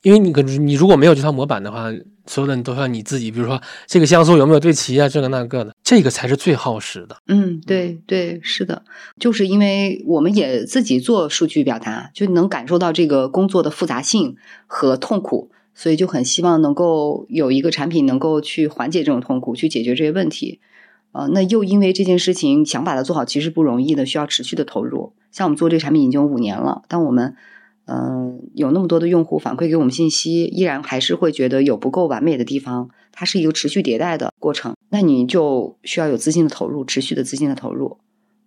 [0.00, 1.92] 因为你可你如果没有这套模板的话，
[2.26, 7.16] 所有的你都要你自己，比如说这个像素有没有对齐啊，这个那个的，这个才是最耗时的。
[7.26, 8.82] 嗯，对对，是的，
[9.18, 20.60] 就是因为我们也自己做数据表达，就能感受到这个工作的复杂性和痛苦，所以就很希望能够有一个产品能够去缓解这种痛苦，去解决这些问题。
[21.12, 25.12] 呃，那又因为这件事情想把它做好，其实不容易的，需要持续的投入。
[25.30, 27.36] 像我们做这个产品已经五年了，但我们
[27.86, 32.88] 嗯有那么多的用户反馈给我们信息，依然还是会觉得有不够完美的地方。
[33.12, 37.98] 它是一个持续迭代的过程，那你就需要有资金的投入，持续的资金的投入。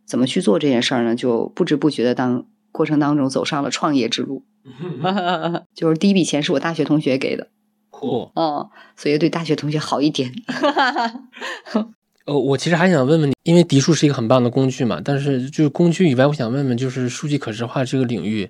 [0.05, 1.15] 怎么去做这件事儿呢？
[1.15, 4.43] 就不知不觉的当过程当中走上了创业之路。
[5.73, 7.47] 就是第一笔钱是我大学同学给的，
[7.91, 10.31] 嚯，哦，所以对大学同学好一点。
[12.25, 18.49] 哦，我其实还想问问你，因为迪数是一个很棒的工具嘛，但是就是工具以外，我想问问，就是数据可视化这个领域，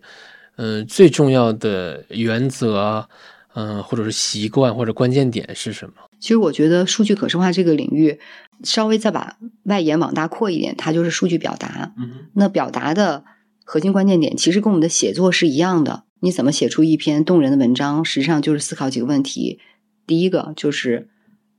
[0.57, 3.07] 嗯，最重要的原则，
[3.55, 5.93] 嗯，或者是习惯或者关键点是什么？
[6.19, 8.19] 其实我觉得数据可视化这个领域，
[8.63, 11.93] 稍微再把外延往大扩一点，它就是数据表达。
[11.97, 13.23] 嗯，那表达的
[13.63, 16.03] 核心关键点，其实跟我们的写作是一样的。
[16.19, 19.59] 你怎么写出一篇动人的文章，实际上就是思考几个问题。
[20.05, 21.09] 第一个就是。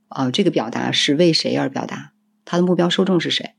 [0.08, 2.12] 啊，这个表达是为谁而表达？
[2.46, 3.50] 他的目标受众是谁，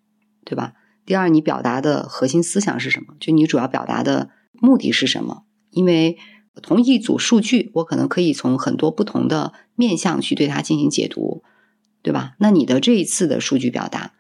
[0.43, 0.73] 对吧？
[1.05, 3.13] 第二，你表达的核心思想是什么？
[3.19, 5.43] 就你主要表达的目的是什么？
[5.71, 6.17] 因为
[6.61, 11.43] 同一组数据，我可能可以从很多不同的面向去对它进行解读，
[12.01, 12.33] 对吧？
[12.39, 14.13] 那你的这一次的数据表达，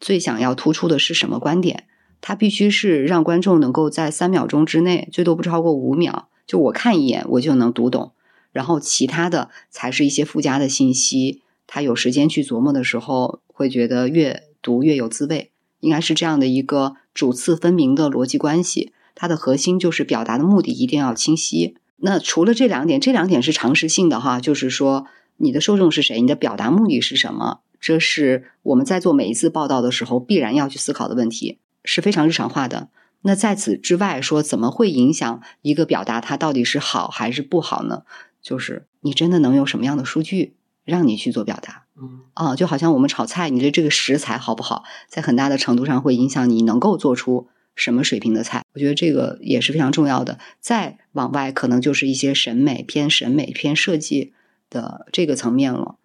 [0.00, 1.86] 最想要突出的是什么观点？
[2.20, 8.12] 它必须是让观众能够在三秒钟之内，最多不超过五秒，就我看一眼我就能读懂，
[8.52, 11.42] 然后其他的才是一些附加的信息。
[11.66, 18.92] 他有时间去琢磨的时候，会觉得越读越有滋味，应该是这样的一个主次分明的逻辑关系。
[19.14, 21.76] 它的核心就是表达的目的一定要清晰。
[21.96, 32.88] 那除了这两点，这两点是常识性的哈，就是说你的受众是谁，你的表达目的是什么，这是我们在做每一次报道的时候必然要去思考的问题，是非常日常化的。
[33.22, 38.04] 那在此之外，说怎么会影响一个表达它到底是好还是不好呢？
[38.40, 40.54] 就是你真的能有什么样的数据？
[40.82, 48.64] 让你去做表达，嗯啊，就好像我们炒菜，你的这个食材好不好，在很大的程度上会影响你能够做出什么水平的菜。
[48.74, 50.38] 我觉得这个也是非常重要的。
[50.60, 54.32] 再往外，可能就是一些审美偏审美偏设计
[54.68, 55.96] 的这个层面了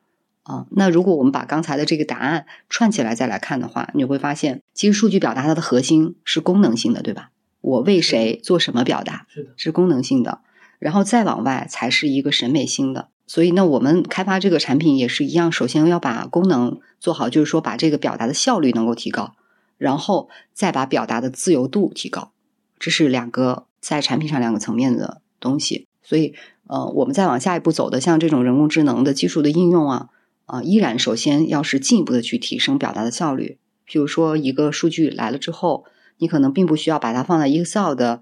[0.44, 0.66] 啊。
[0.72, 7.32] 那如果我们把刚才的这个答案串起来再来看的话，你会发现，其实数据表达它的核心是功能性的，对吧？
[7.62, 10.42] 我为谁做什么表达，是的，是功能性的。
[10.78, 13.10] 然后再往外，才是一个审美性的。
[13.28, 19.36] 所以，那我们开发这个产品也是一样，首先要把功能做好，就是说把这个表达的效率能够提高，
[19.78, 22.32] 然后再把表达的自由度提高，
[22.80, 25.88] 这是两个在产品上两个层面的东西。
[26.02, 26.36] 所以，
[26.68, 30.10] 呃，我们再往下一步走的，像这种人工智能的技术的应用啊，
[30.46, 33.58] 啊，依然首先要是进一步的去提升表达的效率。
[33.90, 35.86] 譬如说，一个数据来了之后，
[36.18, 38.22] 你可能并不需要把它放在 Excel 的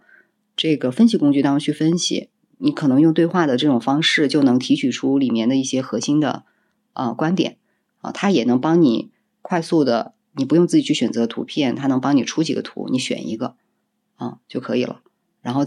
[0.56, 6.44] 这个分析工具当中去分析，你可能用对话的这种方式就能提取出里面的一些核心的
[6.94, 7.58] 呃观点
[8.00, 13.56] 啊，它也能帮你快速的，你不用自己去选择图片，它能帮你出几个图，你选一个
[14.16, 15.02] 啊就可以了。
[15.42, 15.64] 然后，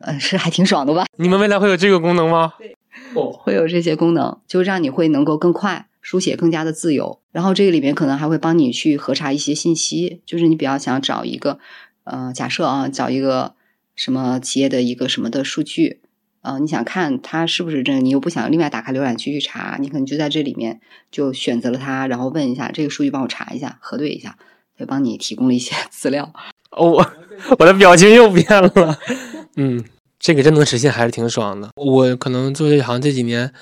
[0.00, 1.06] 呃，是还挺爽的吧？
[1.16, 2.54] 你们未来会有这个功能吗？
[2.58, 2.76] 对，
[3.14, 5.88] 哦，会有这些功能，就让你会能够更快。
[6.02, 11.58] 书写更加的自由，然后这个里面可能还会帮你去核查一些信息，就是你比较想找一个，
[12.04, 13.54] 呃，假设啊，找一个
[13.96, 16.02] 什么企业的一个什么的数据，
[16.44, 20.80] 呃，你想看它是不是真，你又不想另外打开浏览器去查，你可能就在这里面
[21.10, 24.38] 就选择了它，然后问一下这个数据帮我查一下，核对一下，
[24.78, 26.32] 就帮你提供了一些 资料。
[26.70, 27.12] 哦，我
[27.58, 28.98] 我的表情又变了，
[29.56, 29.82] 嗯，
[30.18, 31.70] 这个真能实现还是挺爽的。
[31.76, 33.52] 我可能做这行这几年，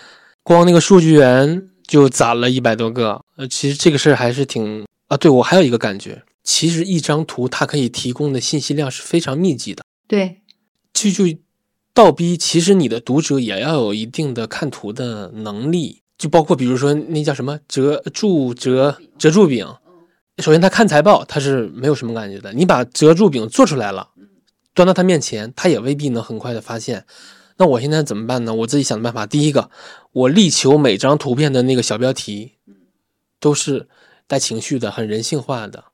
[0.42, 1.68] 光那个数据源。
[1.84, 5.16] 就攒了一百多个，呃，其实这个事儿还是挺啊。
[5.16, 9.84] 对我还有一个感觉，其实一张图它可以提供的信息量是非常密集的。
[10.08, 10.40] 对，
[10.94, 11.24] 就就
[11.94, 16.02] 倒逼，其实你的读者也要有一定的看图的能力。
[16.18, 19.66] 就包括比如说那叫什么折柱折折柱饼，
[20.38, 24.10] 首先他看财报他是没有什么感觉的，你把折柱饼做出来了，
[24.72, 27.04] 端到他面前，他也未必能很快的发现。
[27.56, 28.54] 那我现在怎么办呢？
[28.54, 29.68] 我自己想的办法，第一个，
[30.12, 32.52] 我力求每张图片的那个小标题，
[33.40, 33.88] 都是
[34.26, 35.84] 带情绪的、很人性化的，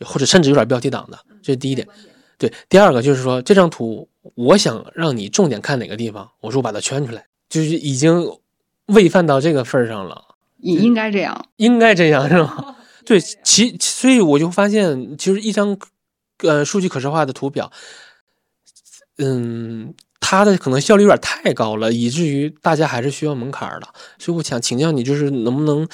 [0.00, 1.86] 或者甚至有点标题党的，这是第一点。
[2.38, 8.38] 对，第二个就是说，这张图我想让你重点看哪个地方，我说我把它圈出来，就是已经
[8.86, 10.36] 喂饭到这个份儿上了。
[10.58, 12.76] 也应该这样，应该这样是吗？
[13.04, 15.76] 对，其所以我就发现，其实一张
[16.38, 17.70] 呃数据可视化的图表，
[19.18, 19.94] 嗯。
[20.24, 23.88] 它的可能效率有点太高了，以至于大家还是需要门槛的。
[24.18, 25.86] 所以我想请教你，就是能不能，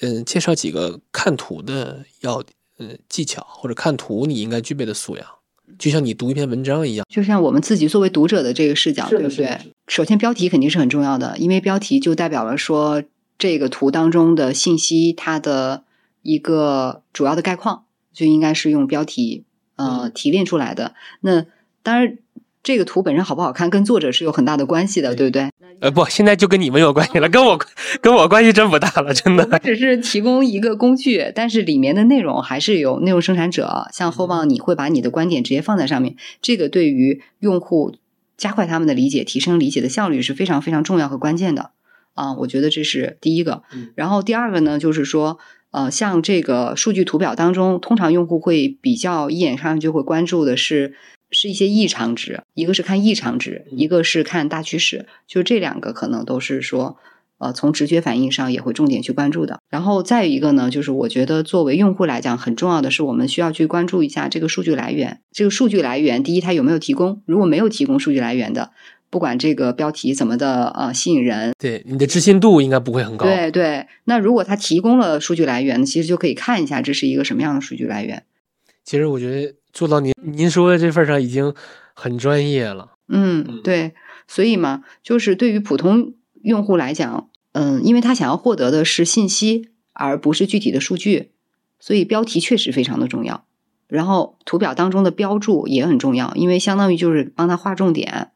[0.00, 2.42] 嗯，介绍几个看图的要
[2.78, 5.26] 呃技巧，或者看图你应该具备的素养，
[5.78, 7.06] 就像你读一篇文章一样。
[7.08, 9.58] 就像我们自己作为读者的这个视角，对不对？
[9.86, 13.02] 首先，标题肯定是很重要的，因为标题就代表了说
[13.38, 15.84] 这个图当中的信息它的
[16.22, 19.44] 一个主要的概况，就应该是用标题
[19.76, 20.94] 呃提炼出来的。
[21.20, 21.46] 那
[21.82, 22.18] 当然。
[22.66, 25.48] 这个图本身好不好看，跟作者是有很大的关系的，对不对？
[25.78, 27.56] 呃，不，现在就跟你们有关系了，跟我
[28.00, 29.60] 跟我关系真不大了，真的。
[29.60, 33.86] 只是提供一个工具，但是里面的内容还是有内容生产者。
[33.92, 37.94] 像厚望，你会把你的观点直接放在上面，这个对于用户
[38.36, 41.70] 加快他们的理解、提升理解的效率是非常非常重要和关键的
[42.14, 42.34] 啊！
[42.34, 43.62] 我觉得这是第一个。
[43.94, 45.38] 然后第二个呢，就是说，
[45.70, 50.94] 呃，像这个数据图表当中，通常用户会比较一眼上就会关注的是。
[51.38, 56.96] 是一些异常值，一个是看异常值，一个是看大趋势，就这两个可能都是说，
[57.36, 59.60] 呃，从直觉反应上也会重点去关注的。
[59.68, 65.20] 然后再一个呢，就是我觉得作为用户来讲，很重要的是我们需要去关注一下这个数据来源。
[65.30, 67.20] 这个数据来源，第一，它有没有提供？
[67.26, 68.70] 如果没有提供数据来源的，
[69.10, 73.26] 不管这个标题怎么的呃吸引人，对你的置信度应该不会很高。
[73.26, 78.22] 对对，那如果它提供了数据来源，其实就可以看一下这是一个什么样的数据来源。
[78.82, 79.54] 其实我觉得。
[79.76, 81.54] 做到您您说的这份上已经
[81.92, 82.92] 很专业了。
[83.08, 83.94] 嗯，对，
[84.26, 91.32] 所以嘛，就是对于普通用户来讲，嗯，因为他想要获得的是信息，而不是具体的数据，
[91.78, 93.44] 所以标题确实非常的重要。
[93.86, 98.30] 然后图表当中的标注也很重要，因为相当于就是帮他划重点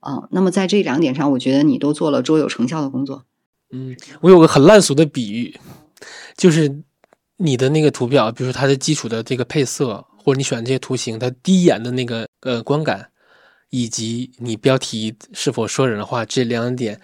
[0.00, 0.28] 啊。
[0.32, 3.24] 那么在这两点上，我觉得你都做了卓有成效的工作。
[3.70, 5.56] 嗯，我有个很烂俗的比喻，
[6.36, 6.82] 就是
[7.38, 10.04] 你的那个图表，比如说它的基础的这个配色。
[10.24, 13.10] 或者你选这些图形，它第一眼的那个呃观感，
[13.68, 16.98] 以及你标题是否说人话这两点，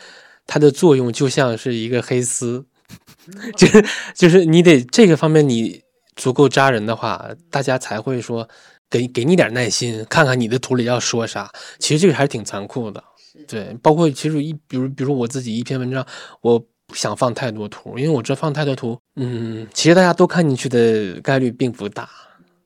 [0.46, 2.64] 它的作用就像是一个黑丝，
[3.56, 5.82] 就是就是你得这个方面你
[6.16, 8.48] 足够扎人的话，大家才会说
[8.88, 11.52] 给给你点耐心，看看你的图里要说啥。
[11.78, 13.04] 其实这个还是挺残酷的，
[13.46, 13.76] 对。
[13.82, 16.04] 包括其实一比如比如我自己一篇文章，
[16.40, 22.08] 我不想放太多图，因为我这放太多图，嗯，其实大家都看进去的概率并不大。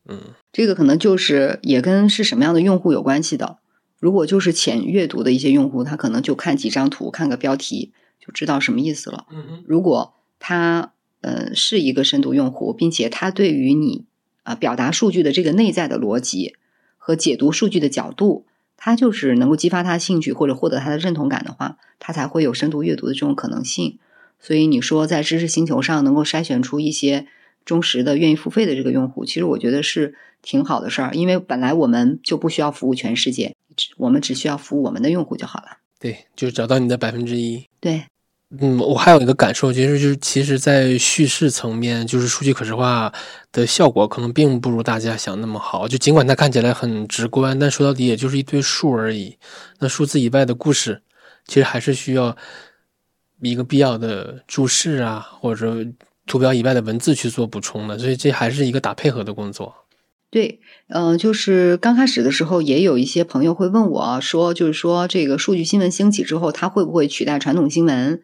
[0.07, 0.21] 嗯，
[0.55, 3.59] 这个可能就是也跟是什么样的用户有关系的。
[3.99, 7.91] 如果就是浅阅读的一些用户，他可能就看几张图，看个标题
[8.25, 9.27] 就知道什么意思了。
[9.33, 10.93] 嗯如果他
[11.23, 14.05] 呃是一个深度用户，并且他对于你
[14.45, 16.55] 啊表达数据的这个内在的逻辑
[16.99, 18.47] 和解读数据的角度，
[18.77, 23.99] 他就是能够激发他兴趣或者获得他的认同感的话，他才会有深度阅读的这种可能性。
[24.39, 27.27] 所以你说在知识星球上能够筛选出一些。
[27.65, 33.55] 忠实的愿意付费的这个用户，其实我觉得是挺好的事儿，因为本来我们就不需要服务全世界，
[33.97, 35.79] 我们只需要服务我们的用户就好了。
[35.99, 37.67] 对，就是找到你的百分之一。
[37.81, 38.05] 对，
[38.61, 43.11] 嗯，我还有一个感受，其实就是其实，在叙事层面，就是数据可视化
[43.51, 45.89] 的效果可能并不如大家想那么好。
[45.89, 49.39] 就尽管它看起来很直观，但说到底也就是一堆数而已。
[49.79, 51.01] 那数字以外的故事，
[51.47, 52.37] 其实还是需要
[53.41, 55.85] 一个必要的注释啊，或者
[56.27, 57.99] 图表以外的文字去做补充的。
[57.99, 59.75] 所以这还是一个打配合的工作。
[60.31, 60.59] 对，
[60.89, 68.20] 嗯，就是刚开始的时候，也有一些朋友会问我说，就是说这个数据新闻兴起之后，它会不会取代传统新闻？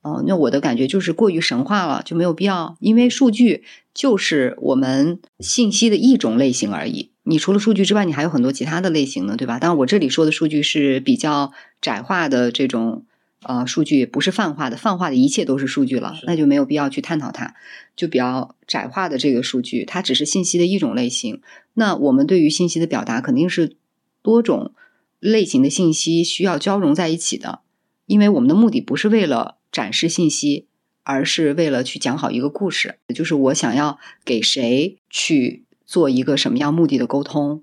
[0.00, 7.10] 哦，那我的感觉就是过于神话了，就没有必要，因为数据就是我们信息的一种类型而已。
[7.24, 9.58] 你除了数据之外，你还有很多其他的类型呢，对吧？
[9.58, 13.04] 当然，我这里说的数据是比较窄化的这种。
[13.42, 17.54] 呃，数据不是泛化的，泛化的一切都是数据了，那就没有必要去探讨它。
[17.96, 21.40] 就比较窄化的这个数据，它只是信息的一种类型。
[21.72, 23.76] 那我们对于信息的表达，肯定是
[24.20, 24.74] 多种
[25.18, 27.60] 类型的信息需要交融在一起的。
[28.04, 30.66] 因为我们的目的不是为了展示信息，
[31.02, 32.96] 而是为了去讲好一个故事。
[33.14, 37.62] 就是我想要给谁去做一个什么样目的的沟通，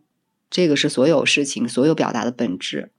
[0.50, 2.90] 这个是所有事情、所有表达的本质。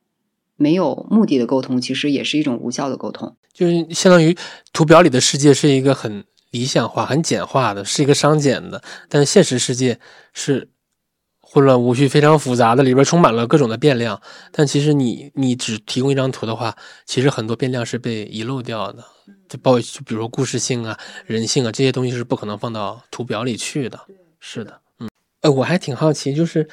[0.59, 3.37] 没有目的的沟通，其实也是一种无效的沟通。
[3.55, 4.37] 就是相当于
[4.73, 9.99] 图表里的世界是一个很理想化、很简化的，是一个商简的；但现实世界
[10.33, 10.69] 是
[11.41, 14.21] 混乱无序、非常复杂的，里边充满了各种的变量。
[14.51, 19.05] 但其实你你只提供一张图的话，其实很多变量是被遗漏掉的。
[19.49, 23.99] 就包就比如说故事性啊、人性啊这些东西是不可能放到图表里去的。
[24.41, 25.09] 是的，嗯，
[25.41, 26.69] 呃，我还挺好奇，就是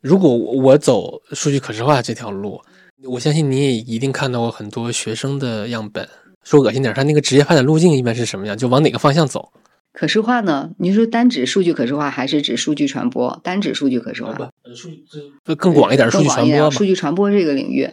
[0.00, 2.60] 如果我走数据可视化这条路。
[3.08, 6.08] 我相信你也一定看到过很多学生的样本。
[6.44, 8.58] 说恶心点，他那个职业发展路径一般是什么样？
[8.58, 9.52] 就往哪个方向走？
[9.92, 10.70] 可视化呢？
[10.78, 13.40] 你说单指数据可视化，还是指数据传播？
[13.44, 14.32] 单指数据可视化？
[14.32, 15.04] 不，数据
[15.44, 17.90] 这更广一点，数据传播数据传播这个领域，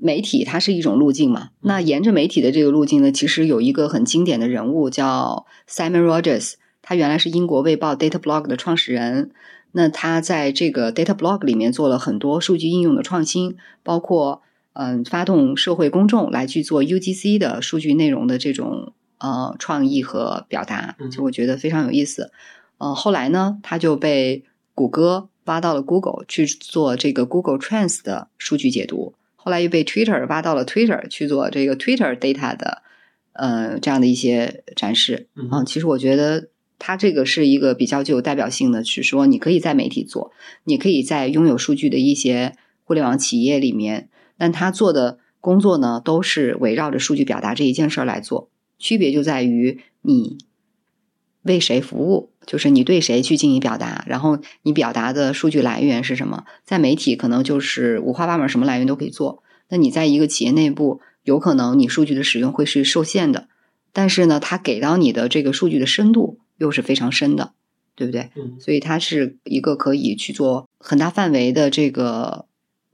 [0.00, 1.48] 媒体它是一种路径嘛？
[1.60, 9.30] 那沿着媒体的这个路径呢，其实有一个很经典的人物叫 Simon Rogers，他原来是英国卫报 Data Blog 的创始人。
[9.72, 14.40] 那他在这个 Data Blog 里面做了很多数据应用的创新，包括。
[14.72, 22.30] 嗯，发动社会公众来去做 UGC 的数据内容的这种呃创意和表达，就我觉得非常有意思。
[22.78, 24.44] 呃，后来呢，他就被
[24.74, 32.82] 谷歌挖到了 Google 去做这个 Google Trends 的数据解读，后来又被 Twitter 挖到了 Twitter 去做这个 Twitter Data 的
[33.32, 35.26] 呃这样的一些展示。
[35.34, 36.48] 嗯，其实我觉得
[36.78, 40.30] 它这个是一个比较具有代表性的，是说你可以在媒体做，
[40.64, 42.54] 你可以在拥有数据的一些
[42.84, 44.08] 互联网企业里面。
[44.40, 50.38] 但他做的工作呢，都是围绕着数据表达这一件事儿来做，区别就在于你
[51.42, 56.46] 为谁服务，就是你对谁去进行表达，然后你表达的数据来源是什么。
[56.64, 59.42] 在媒体可能就是五花八门，什么来源都可以做。
[59.68, 63.46] 那你在一个企业内部，有可能你数据的使用会是受限的，
[63.92, 67.52] 但是呢，它给到你的这个数据的深度又是非常深的，
[67.94, 68.30] 对不对？
[68.36, 72.46] 嗯，所以它是一个可以去做很大范围的这个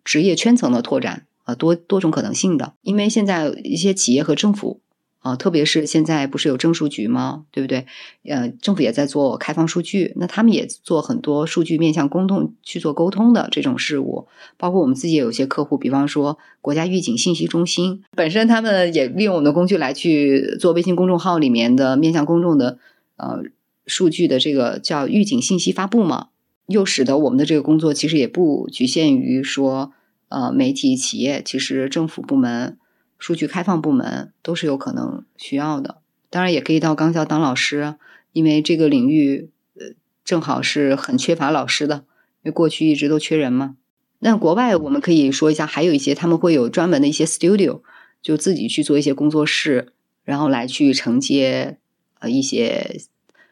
[0.02, 1.25] 职业圈层的拓展。
[1.46, 4.80] 呃，多多种可能性的，因为现在一些企业和政府
[5.20, 7.44] 啊，特别是现在不是有政数局吗？
[7.52, 7.86] 对不对？
[8.24, 14.26] 呃，政府也在做开放数据，那他们也做很多数据面向公众去做沟通的这种事务。
[14.56, 22.78] 包括我们自己也有些客户，比方说国家预警信息中心，本身他们也利用我们的工具来去做微信公众号里面的面向公众的
[23.18, 23.44] 呃
[23.86, 26.30] 数据的这个叫预警信息发布嘛，
[26.66, 29.92] 又使得我们的这个工作其实也不局限于说。
[30.28, 32.76] 呃，媒体、企业，其实政府部门、
[33.16, 35.98] 数据开放部门都是有可能需要的。
[36.30, 37.94] 当然，也可以到高校当老师，
[38.32, 42.04] 因为这个领域呃正好是很缺乏老师的，
[42.42, 43.76] 因为过去一直都缺人嘛。
[44.18, 47.82] 那国外我们可以说一下，还有一些他们会有专门的一些 studio，
[48.20, 49.92] 就自己去做一些工作室，
[50.24, 51.78] 然后来去承接
[52.18, 53.02] 呃一些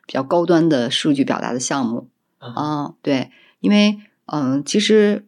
[0.04, 2.08] 比较高端的数据表达的项目
[2.38, 2.94] 啊。
[3.00, 5.24] 对，因为嗯，其实。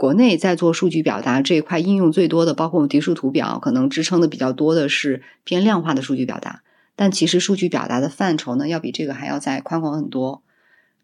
[0.00, 6.62] 国内在做数据表达这一块应用最多的，包括我们迪数图表，可能支撑的比较多的是偏量化的数据表达。
[6.96, 10.42] 但其实数据表达的范畴呢，要比这个还要再宽广很多。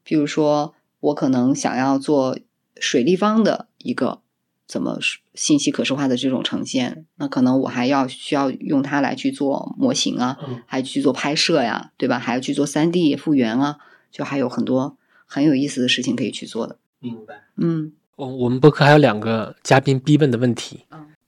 [0.03, 2.39] 比如说，我可能想要做
[2.81, 4.23] 水立方的一个
[4.67, 4.99] 怎么
[5.35, 12.19] 信息可视化的这种呈现，那可能我还要需要用它来去做模型啊，还去做拍摄呀，对吧？
[12.19, 13.77] 还要去做三 D 复原啊，
[14.11, 16.79] 就还有很多很有意思的事情可以去做的。
[16.99, 17.43] 明白。
[17.57, 17.93] 嗯。
[18.17, 20.85] 我我们播客还有两个嘉宾逼问的问题。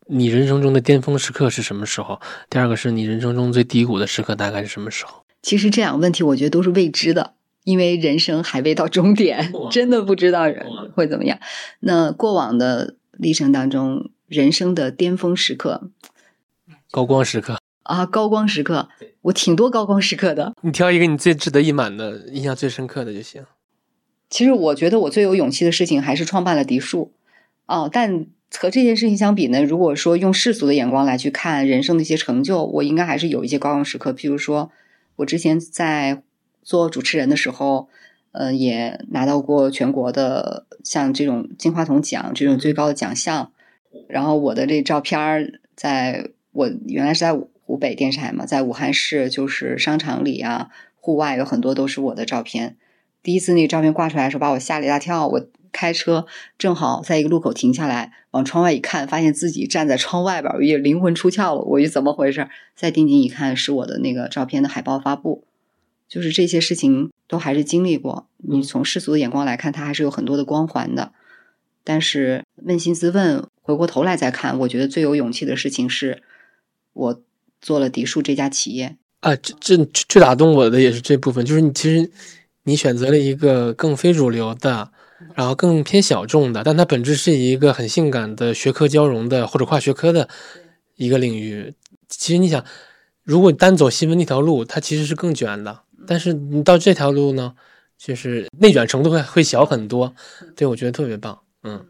[0.07, 2.19] 你人生中的巅峰时刻是什么时候？
[2.49, 5.23] 第二个是你人生中最低谷的时刻大概是什么时候？
[5.43, 7.35] 其实这两个问题我觉得都是未知的，
[7.65, 11.39] 因为人生还未到终点，真的不知道人会怎么样。
[11.81, 15.91] 那过往的历程当中，人生的巅峰时刻，
[16.91, 18.89] 高光时刻啊，高光时刻，
[19.21, 20.55] 我挺多高光时刻的。
[20.63, 23.45] 你挑一个你最志得意满的、印象最深刻的就行。
[24.31, 27.13] 其实我觉得我最有勇气的事情还是创办了迪数，
[27.67, 28.27] 哦，但
[28.57, 34.13] 和这件事情相比呢，如果说用世俗的眼光来去看人生的一些成就，我应该还是有一些高光时刻。
[34.13, 34.71] 譬如说，
[35.17, 36.23] 我之前在
[36.63, 37.89] 做主持人的时候，
[38.33, 43.53] 呃，也拿到过全国的像这种金话筒奖这种最高的奖项。
[44.07, 52.77] 然后我的这照片儿，在我原来是在湖北电视台嘛，在武汉市就是商场里啊，户外有很多都是我的照片。
[53.23, 55.27] 第一次那个照片挂出来的时候，把我吓了一大跳。
[55.27, 61.61] 我开车正好在一个路口停下来，往窗外一看，发现自己站在窗外边，我也灵魂出窍了。
[61.61, 62.49] 我一怎么回事？
[62.75, 65.45] 再定睛一看，是我的那个照片的海报发布。
[66.09, 68.29] 就是这些事情都还是经历过。
[68.39, 71.13] 你从世俗的眼光来看，它还是有很多的光环的。
[71.85, 76.23] 但是扪心自问，回过头来再看，我觉得最有勇气的事情是，
[76.95, 77.23] 我
[77.61, 79.37] 做了迪数这家企业啊。
[79.37, 82.11] 这这最打动我的也是这部分，就是你其实。
[82.69, 84.91] 你选择了一个更非主流的，
[85.35, 90.29] 然后更偏小众的，但它本质是一个很性感的学科交融的或者跨学科的
[90.97, 91.75] 一个领域。
[92.11, 92.63] 其实你想，
[93.25, 95.81] 如果单走新闻那条路，它其实是更卷的。
[96.07, 97.55] 但是你到这条路呢，
[97.97, 100.15] 就是内卷程度会会小很多。
[100.55, 101.41] 对我觉得特别棒。
[101.63, 101.87] 嗯，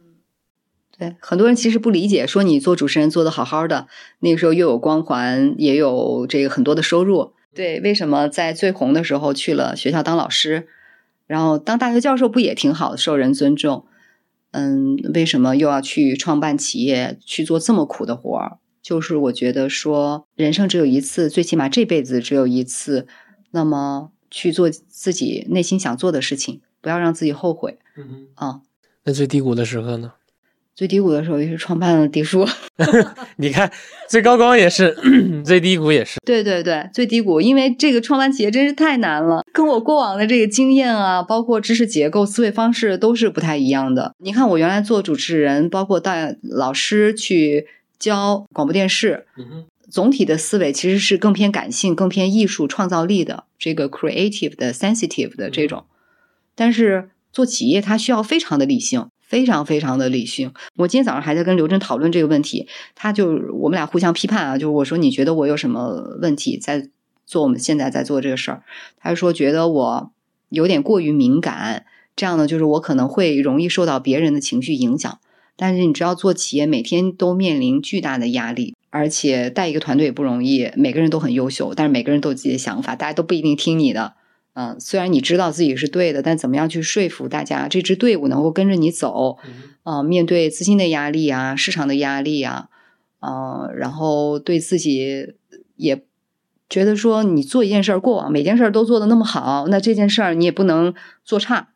[0.96, 3.88] 对，很多人其实不理解，说你做主持人做的好好的，
[4.20, 7.32] 那个时候又有光环，也有这个很多的收入。
[7.58, 10.68] 对，为什么在最红的时候去了学校当老师，
[11.26, 13.84] 然后当大学教授不也挺好的，受人尊重？
[14.52, 18.58] 嗯，为什么又要去创办企业，去做这么苦的活儿？
[18.80, 23.08] 就是我觉得说，人生只有一次，最起码这辈子只有一次，
[23.50, 27.80] 那么去做自己内心想做的事情，不要让自己后悔。
[27.96, 28.60] 嗯啊，
[29.02, 30.12] 那最低谷的时刻呢？
[30.78, 32.46] 最低谷的时候也是创办了迪叔，
[33.38, 33.68] 你看
[34.08, 34.96] 最高光也是，
[35.44, 36.20] 最低谷也是。
[36.24, 44.14] 对对对，最低谷，因为这个创办企业真是太难了，跟我过往的这个经验啊，包括知识结构、思维方式都是不太一样的。
[44.18, 47.66] 你看我原来做主持人，包括带老师去
[47.98, 49.26] 教广播电视，
[49.90, 55.86] 总体的思维其实是更偏感性、更偏艺术创造力的这个 creative 的 sensitive 的这种，
[56.54, 59.08] 但是做企业它需要非常的理性。
[59.28, 60.52] 非常非常的理性。
[60.76, 66.88] 我今天早上还在跟刘真讨论这个问题，他就我们俩互相批判啊，就是我说你觉得我有什么问题在
[67.26, 68.62] 做我们现在在做这个事儿？
[68.98, 70.10] 他说觉得我
[70.48, 71.84] 有点过于敏感，
[72.16, 75.18] 这样呢就是我可能会容易受到别人的情绪影响。
[75.56, 84.14] 但是你知道做企业每天都面临巨大的压力，而且带一个团队也不容易，每个人都很优秀，但是每个人都有自己的想法，大家都不一定听你的。
[84.60, 89.38] 嗯，虽然你知道自己是对的，但怎么样去说服大家，这支队伍能够跟着你走？
[89.84, 92.68] 嗯，面对资金的压力啊，市场的压力啊，
[93.20, 95.34] 嗯，然后对自己
[95.76, 96.02] 也
[96.68, 100.92] 觉得说，你做一件事儿，过往每件事儿都做的那么好，那这件事儿你也不能
[101.24, 101.68] 做差。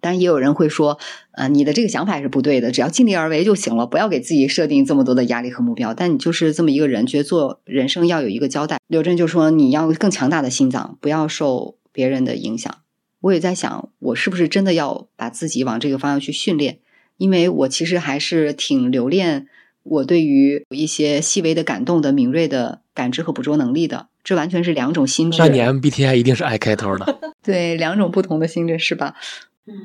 [0.00, 0.98] 但也有人会说，
[1.30, 5.94] 呃，你的这个想法是不对的，只要尽力而为就行了，不要给自己设定这么多的压力和目标。
[5.94, 8.78] 但你就是这么一个人，觉得做人生要有一个交代。
[8.88, 11.76] 刘震就说，你要更强大的心脏，不要受。
[11.92, 12.74] 别人的影响，
[13.20, 16.78] 我也在想，我是不是真的要把自己往这个方向去训练？
[17.18, 19.46] 因为我其实还是挺留恋
[19.82, 24.08] 我对于一些细微的感动的敏锐的感知和捕捉能力的。
[24.24, 25.38] 这完全是两种心智。
[25.38, 27.18] 那你 MBTI 一定是 I 开头的。
[27.42, 29.16] 对，两种不同的心智是吧？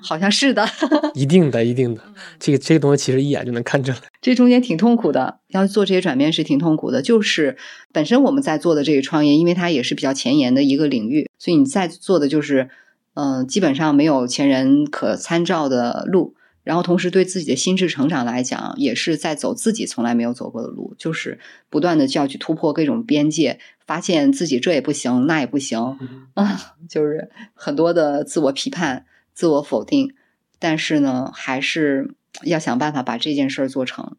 [0.02, 0.68] 好像是的。
[1.14, 2.02] 一定的，一定的。
[2.40, 3.98] 这个这个东西其实一眼就能看出来。
[4.22, 7.02] 这中间挺痛苦的，要做这些转变是挺痛苦的。
[7.02, 7.58] 就是
[7.92, 12.70] 本身我们在做的这个创业，因为它也是比较前沿的一个领域，所以你在做的就是，
[13.14, 16.36] 嗯，基本上没有前人可参照的路。
[16.64, 25.98] 然后同时对自己的心智成长来讲，也是在走自己从来没有走过的路，就是不断的就要去突破各种边界，发现自己这也不行，那也不行，
[26.34, 29.06] 啊， 就是很多的自我批判、
[29.38, 30.16] 自我否定。
[30.58, 34.16] 但是呢，还是要想办法把这件事儿做成。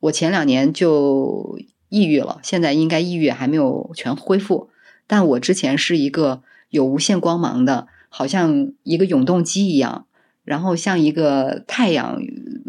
[0.00, 1.58] 我前两年就
[1.88, 4.68] 抑郁了，现在应该抑郁还没有全恢复。
[5.06, 10.04] 但我之前是一个有无限光芒的，好像一个永动机一样，
[10.44, 12.20] 然后像一个太阳，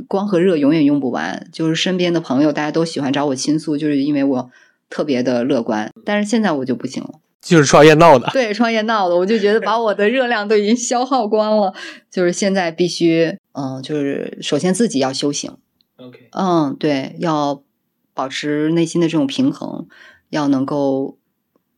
[0.08, 1.50] 光和热永远用不完。
[1.52, 4.50] 就是身边的朋友，大家都喜欢找我倾诉，就是因为我
[4.90, 5.92] 特别的乐观。
[6.06, 8.30] 但是现在我就不行了，就是创业闹的。
[8.34, 11.74] 对，创业闹的，我就觉得把我的热量都已经消耗光了。
[12.12, 15.58] 就是现在必须，嗯，就是首先自己要修行。
[15.98, 17.64] OK，嗯，对，要
[18.14, 19.88] 保持内心的这种平衡，
[20.30, 21.18] 要能够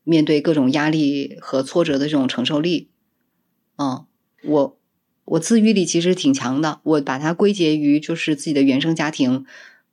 [0.04, 2.90] 面对各种压力和挫折的这种承受力。
[3.78, 4.06] 嗯，
[4.44, 4.78] 我
[5.26, 9.46] 我自愈力其实挺强的，我把它归结于就是自己的原生家庭，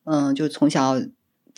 [0.05, 1.01] 嗯，就从小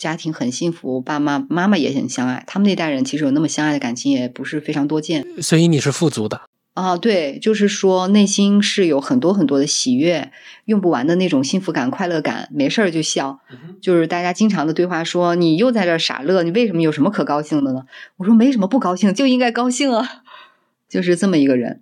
[0.01, 2.43] 家庭很幸福，爸妈妈妈也很相爱。
[2.47, 5.23] 他们那代人其实有那么相爱的感情也不是非常多见。
[5.43, 6.41] 所以你是富足的。
[6.73, 10.31] 啊，对，就是说内心是有很多很多的喜悦，
[10.65, 13.41] 用不完的那种幸福感、快乐感，没事儿就笑。
[13.79, 17.83] 就是大家经常的对话说：“你又在这傻乐，你为什么有什么可高兴的呢？”
[18.17, 20.23] 我说：“没什么不高兴，就应该高兴啊。
[20.89, 21.81] ”就是这么一个人。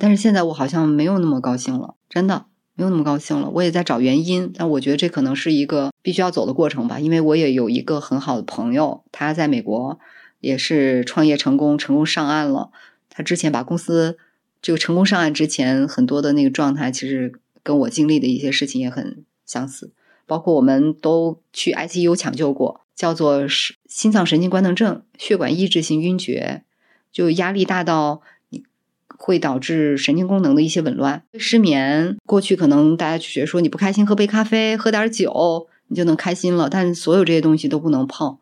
[0.00, 3.50] 但是现在我好像没有那么高兴了，真的没有那么高兴了。
[3.50, 6.98] 我也在找原因，但我觉得这可能是一个必须要走的过程吧。
[6.98, 9.98] 因为我也有一个很好的朋友，他在美国
[10.40, 12.70] 也是创业成功，成功上岸了。
[13.08, 14.16] 他之前把公司
[14.62, 19.92] 就成功上岸之前很多的那个状态，其实跟我经历的一些事情也很相似。
[20.26, 26.62] 包括我们都去 ICU 抢救过，叫做是心脏神经官能症、血管抑制性晕厥，
[27.12, 28.22] 就压力大到
[29.24, 32.16] 会导致神经功能的一些紊乱、失眠。
[32.26, 38.36] 过去可能大家就觉得说你不开心，喝杯咖啡、喝点酒你就能开心了，但所有这些东西都不能碰，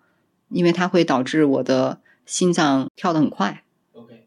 [0.48, 3.62] 因为它会导致我的心脏跳得很快。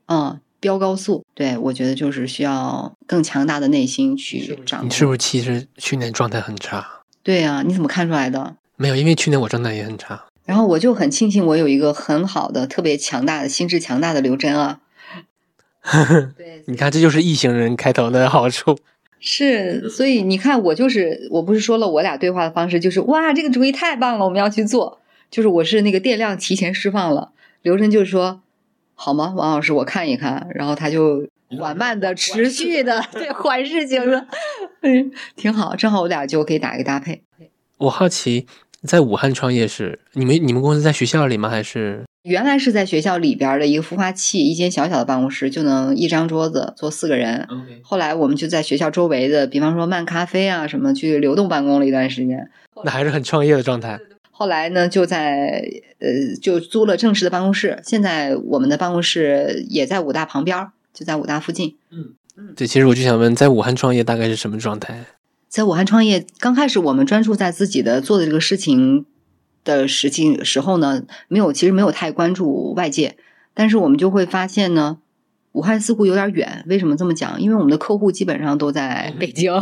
[0.06, 4.90] 嗯，飙高速，对我觉得就是需要更强大的内心去掌控。
[4.90, 6.86] 你是不是其实去年状态很差？
[7.24, 8.58] 对呀，你怎么看出来的？
[8.76, 10.26] 没有，因为去年我状态也很差。
[10.46, 14.82] 然后我就很庆幸我有一个很好的、特别强大的心智强大的刘真啊。
[16.38, 18.78] 对，你看，这就是异行人开头的好处。
[19.20, 25.02] 是，所以你看，我就是，我不是说了，我俩对话的方式就是哇，这个主意太棒了，我们要去做。
[25.30, 27.32] 就是我是那个电量提前释放了，
[27.62, 28.42] 刘晨就是说。
[28.96, 29.74] 好吗，王老师？
[29.74, 31.28] 我看一看，然后他就
[31.60, 34.28] 缓慢的、持续的， 对，缓释型的，
[34.82, 37.24] 嗯，挺好，正好我俩就可以打一个搭配。
[37.80, 38.46] 我好奇，
[38.84, 41.50] 在武汉创业是你们你们公司在学校里吗？
[41.50, 47.48] 还是原来是在学校里边的一个孵化器，一间小小的办公室就能一张桌子坐四个人。
[47.84, 52.50] 后来我们就在学校周围的，比方说漫咖啡啊什么，去流动办公了一段时间。
[52.86, 54.00] 那还是很创业的状态。
[54.32, 55.64] 后来呢，就在
[56.00, 57.80] 呃，就租了正式的办公室。
[57.84, 61.76] 现在我们的办公室也在武大旁边，就在武大附近。
[61.92, 65.06] 嗯嗯，对，其实我就想问，在武汉创业大概是什么状态？
[65.50, 69.06] 在武汉创业，刚开始我们专注在自己的做的这个事情
[69.64, 73.18] 的时期时候呢，没有，其实没有太关注外界。
[73.54, 74.98] 但是我们就会发现呢，
[75.52, 76.64] 武汉似乎有点远。
[76.68, 77.42] 为什么这么讲？
[77.42, 79.54] 因为我们的客户基本上都在北京、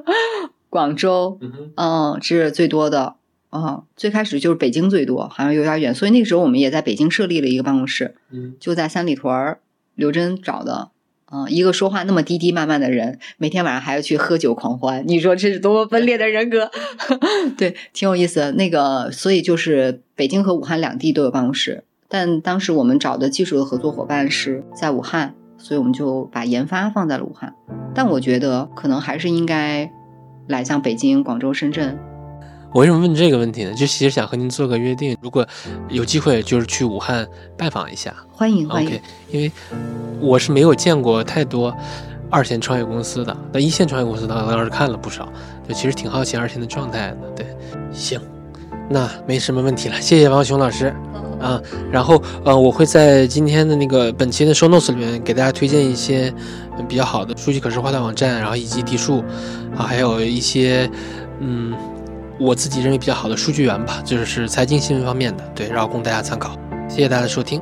[0.68, 1.38] 广州，
[1.76, 3.16] 嗯，是最多的。
[3.50, 9.58] 哦，最开始就是北京最多，好像有点远，所以那个时候我们也在北京设立了一个办公室，嗯，就在三里屯儿，
[9.96, 10.90] 刘真找的，
[11.32, 16.70] 嗯，一个说话那么低低慢慢的人，每天晚上还要去喝酒狂欢，你说这是多么分裂的人格？
[17.56, 18.52] 对，挺有意思。
[18.52, 27.54] 那个，所以就是北京和武汉两地都有办公室，但当时我们找的技术的合作伙伴是在武汉，所以我们就把研发放在了武汉。
[27.94, 29.90] 但我觉得可能还是应该
[30.48, 31.98] 来像北京、广州、深圳。
[32.72, 33.72] 我为什么问这个问题呢？
[33.72, 35.44] 就其实想和您做个约定，如果
[35.88, 39.00] 有机会，就是去武汉拜访一下，欢迎欢迎。
[39.28, 39.50] 因为
[40.20, 41.76] 我是没有见过太多
[42.30, 45.28] 二线创业公司的，那一线创业公司倒倒是看了不少，
[45.68, 47.16] 就其实挺好奇二线的状态的。
[47.34, 47.46] 对，
[47.92, 48.20] 行，
[48.88, 50.94] 那没什么问题了，谢谢王雄老师
[51.40, 51.60] 啊。
[51.90, 56.32] 然后呃，我会在今天的那个本期的 show notes 里面给大家推荐一些
[56.88, 59.24] 比较好的数据可视化的网站，然后以及底数
[59.76, 60.88] 啊，还有一些
[61.40, 61.74] 嗯。
[62.40, 66.56] 我自己认为比较好的数据源吧，就是财经新闻方面的，对，然后供大家参考。
[66.88, 67.60] 谢谢大家的收听。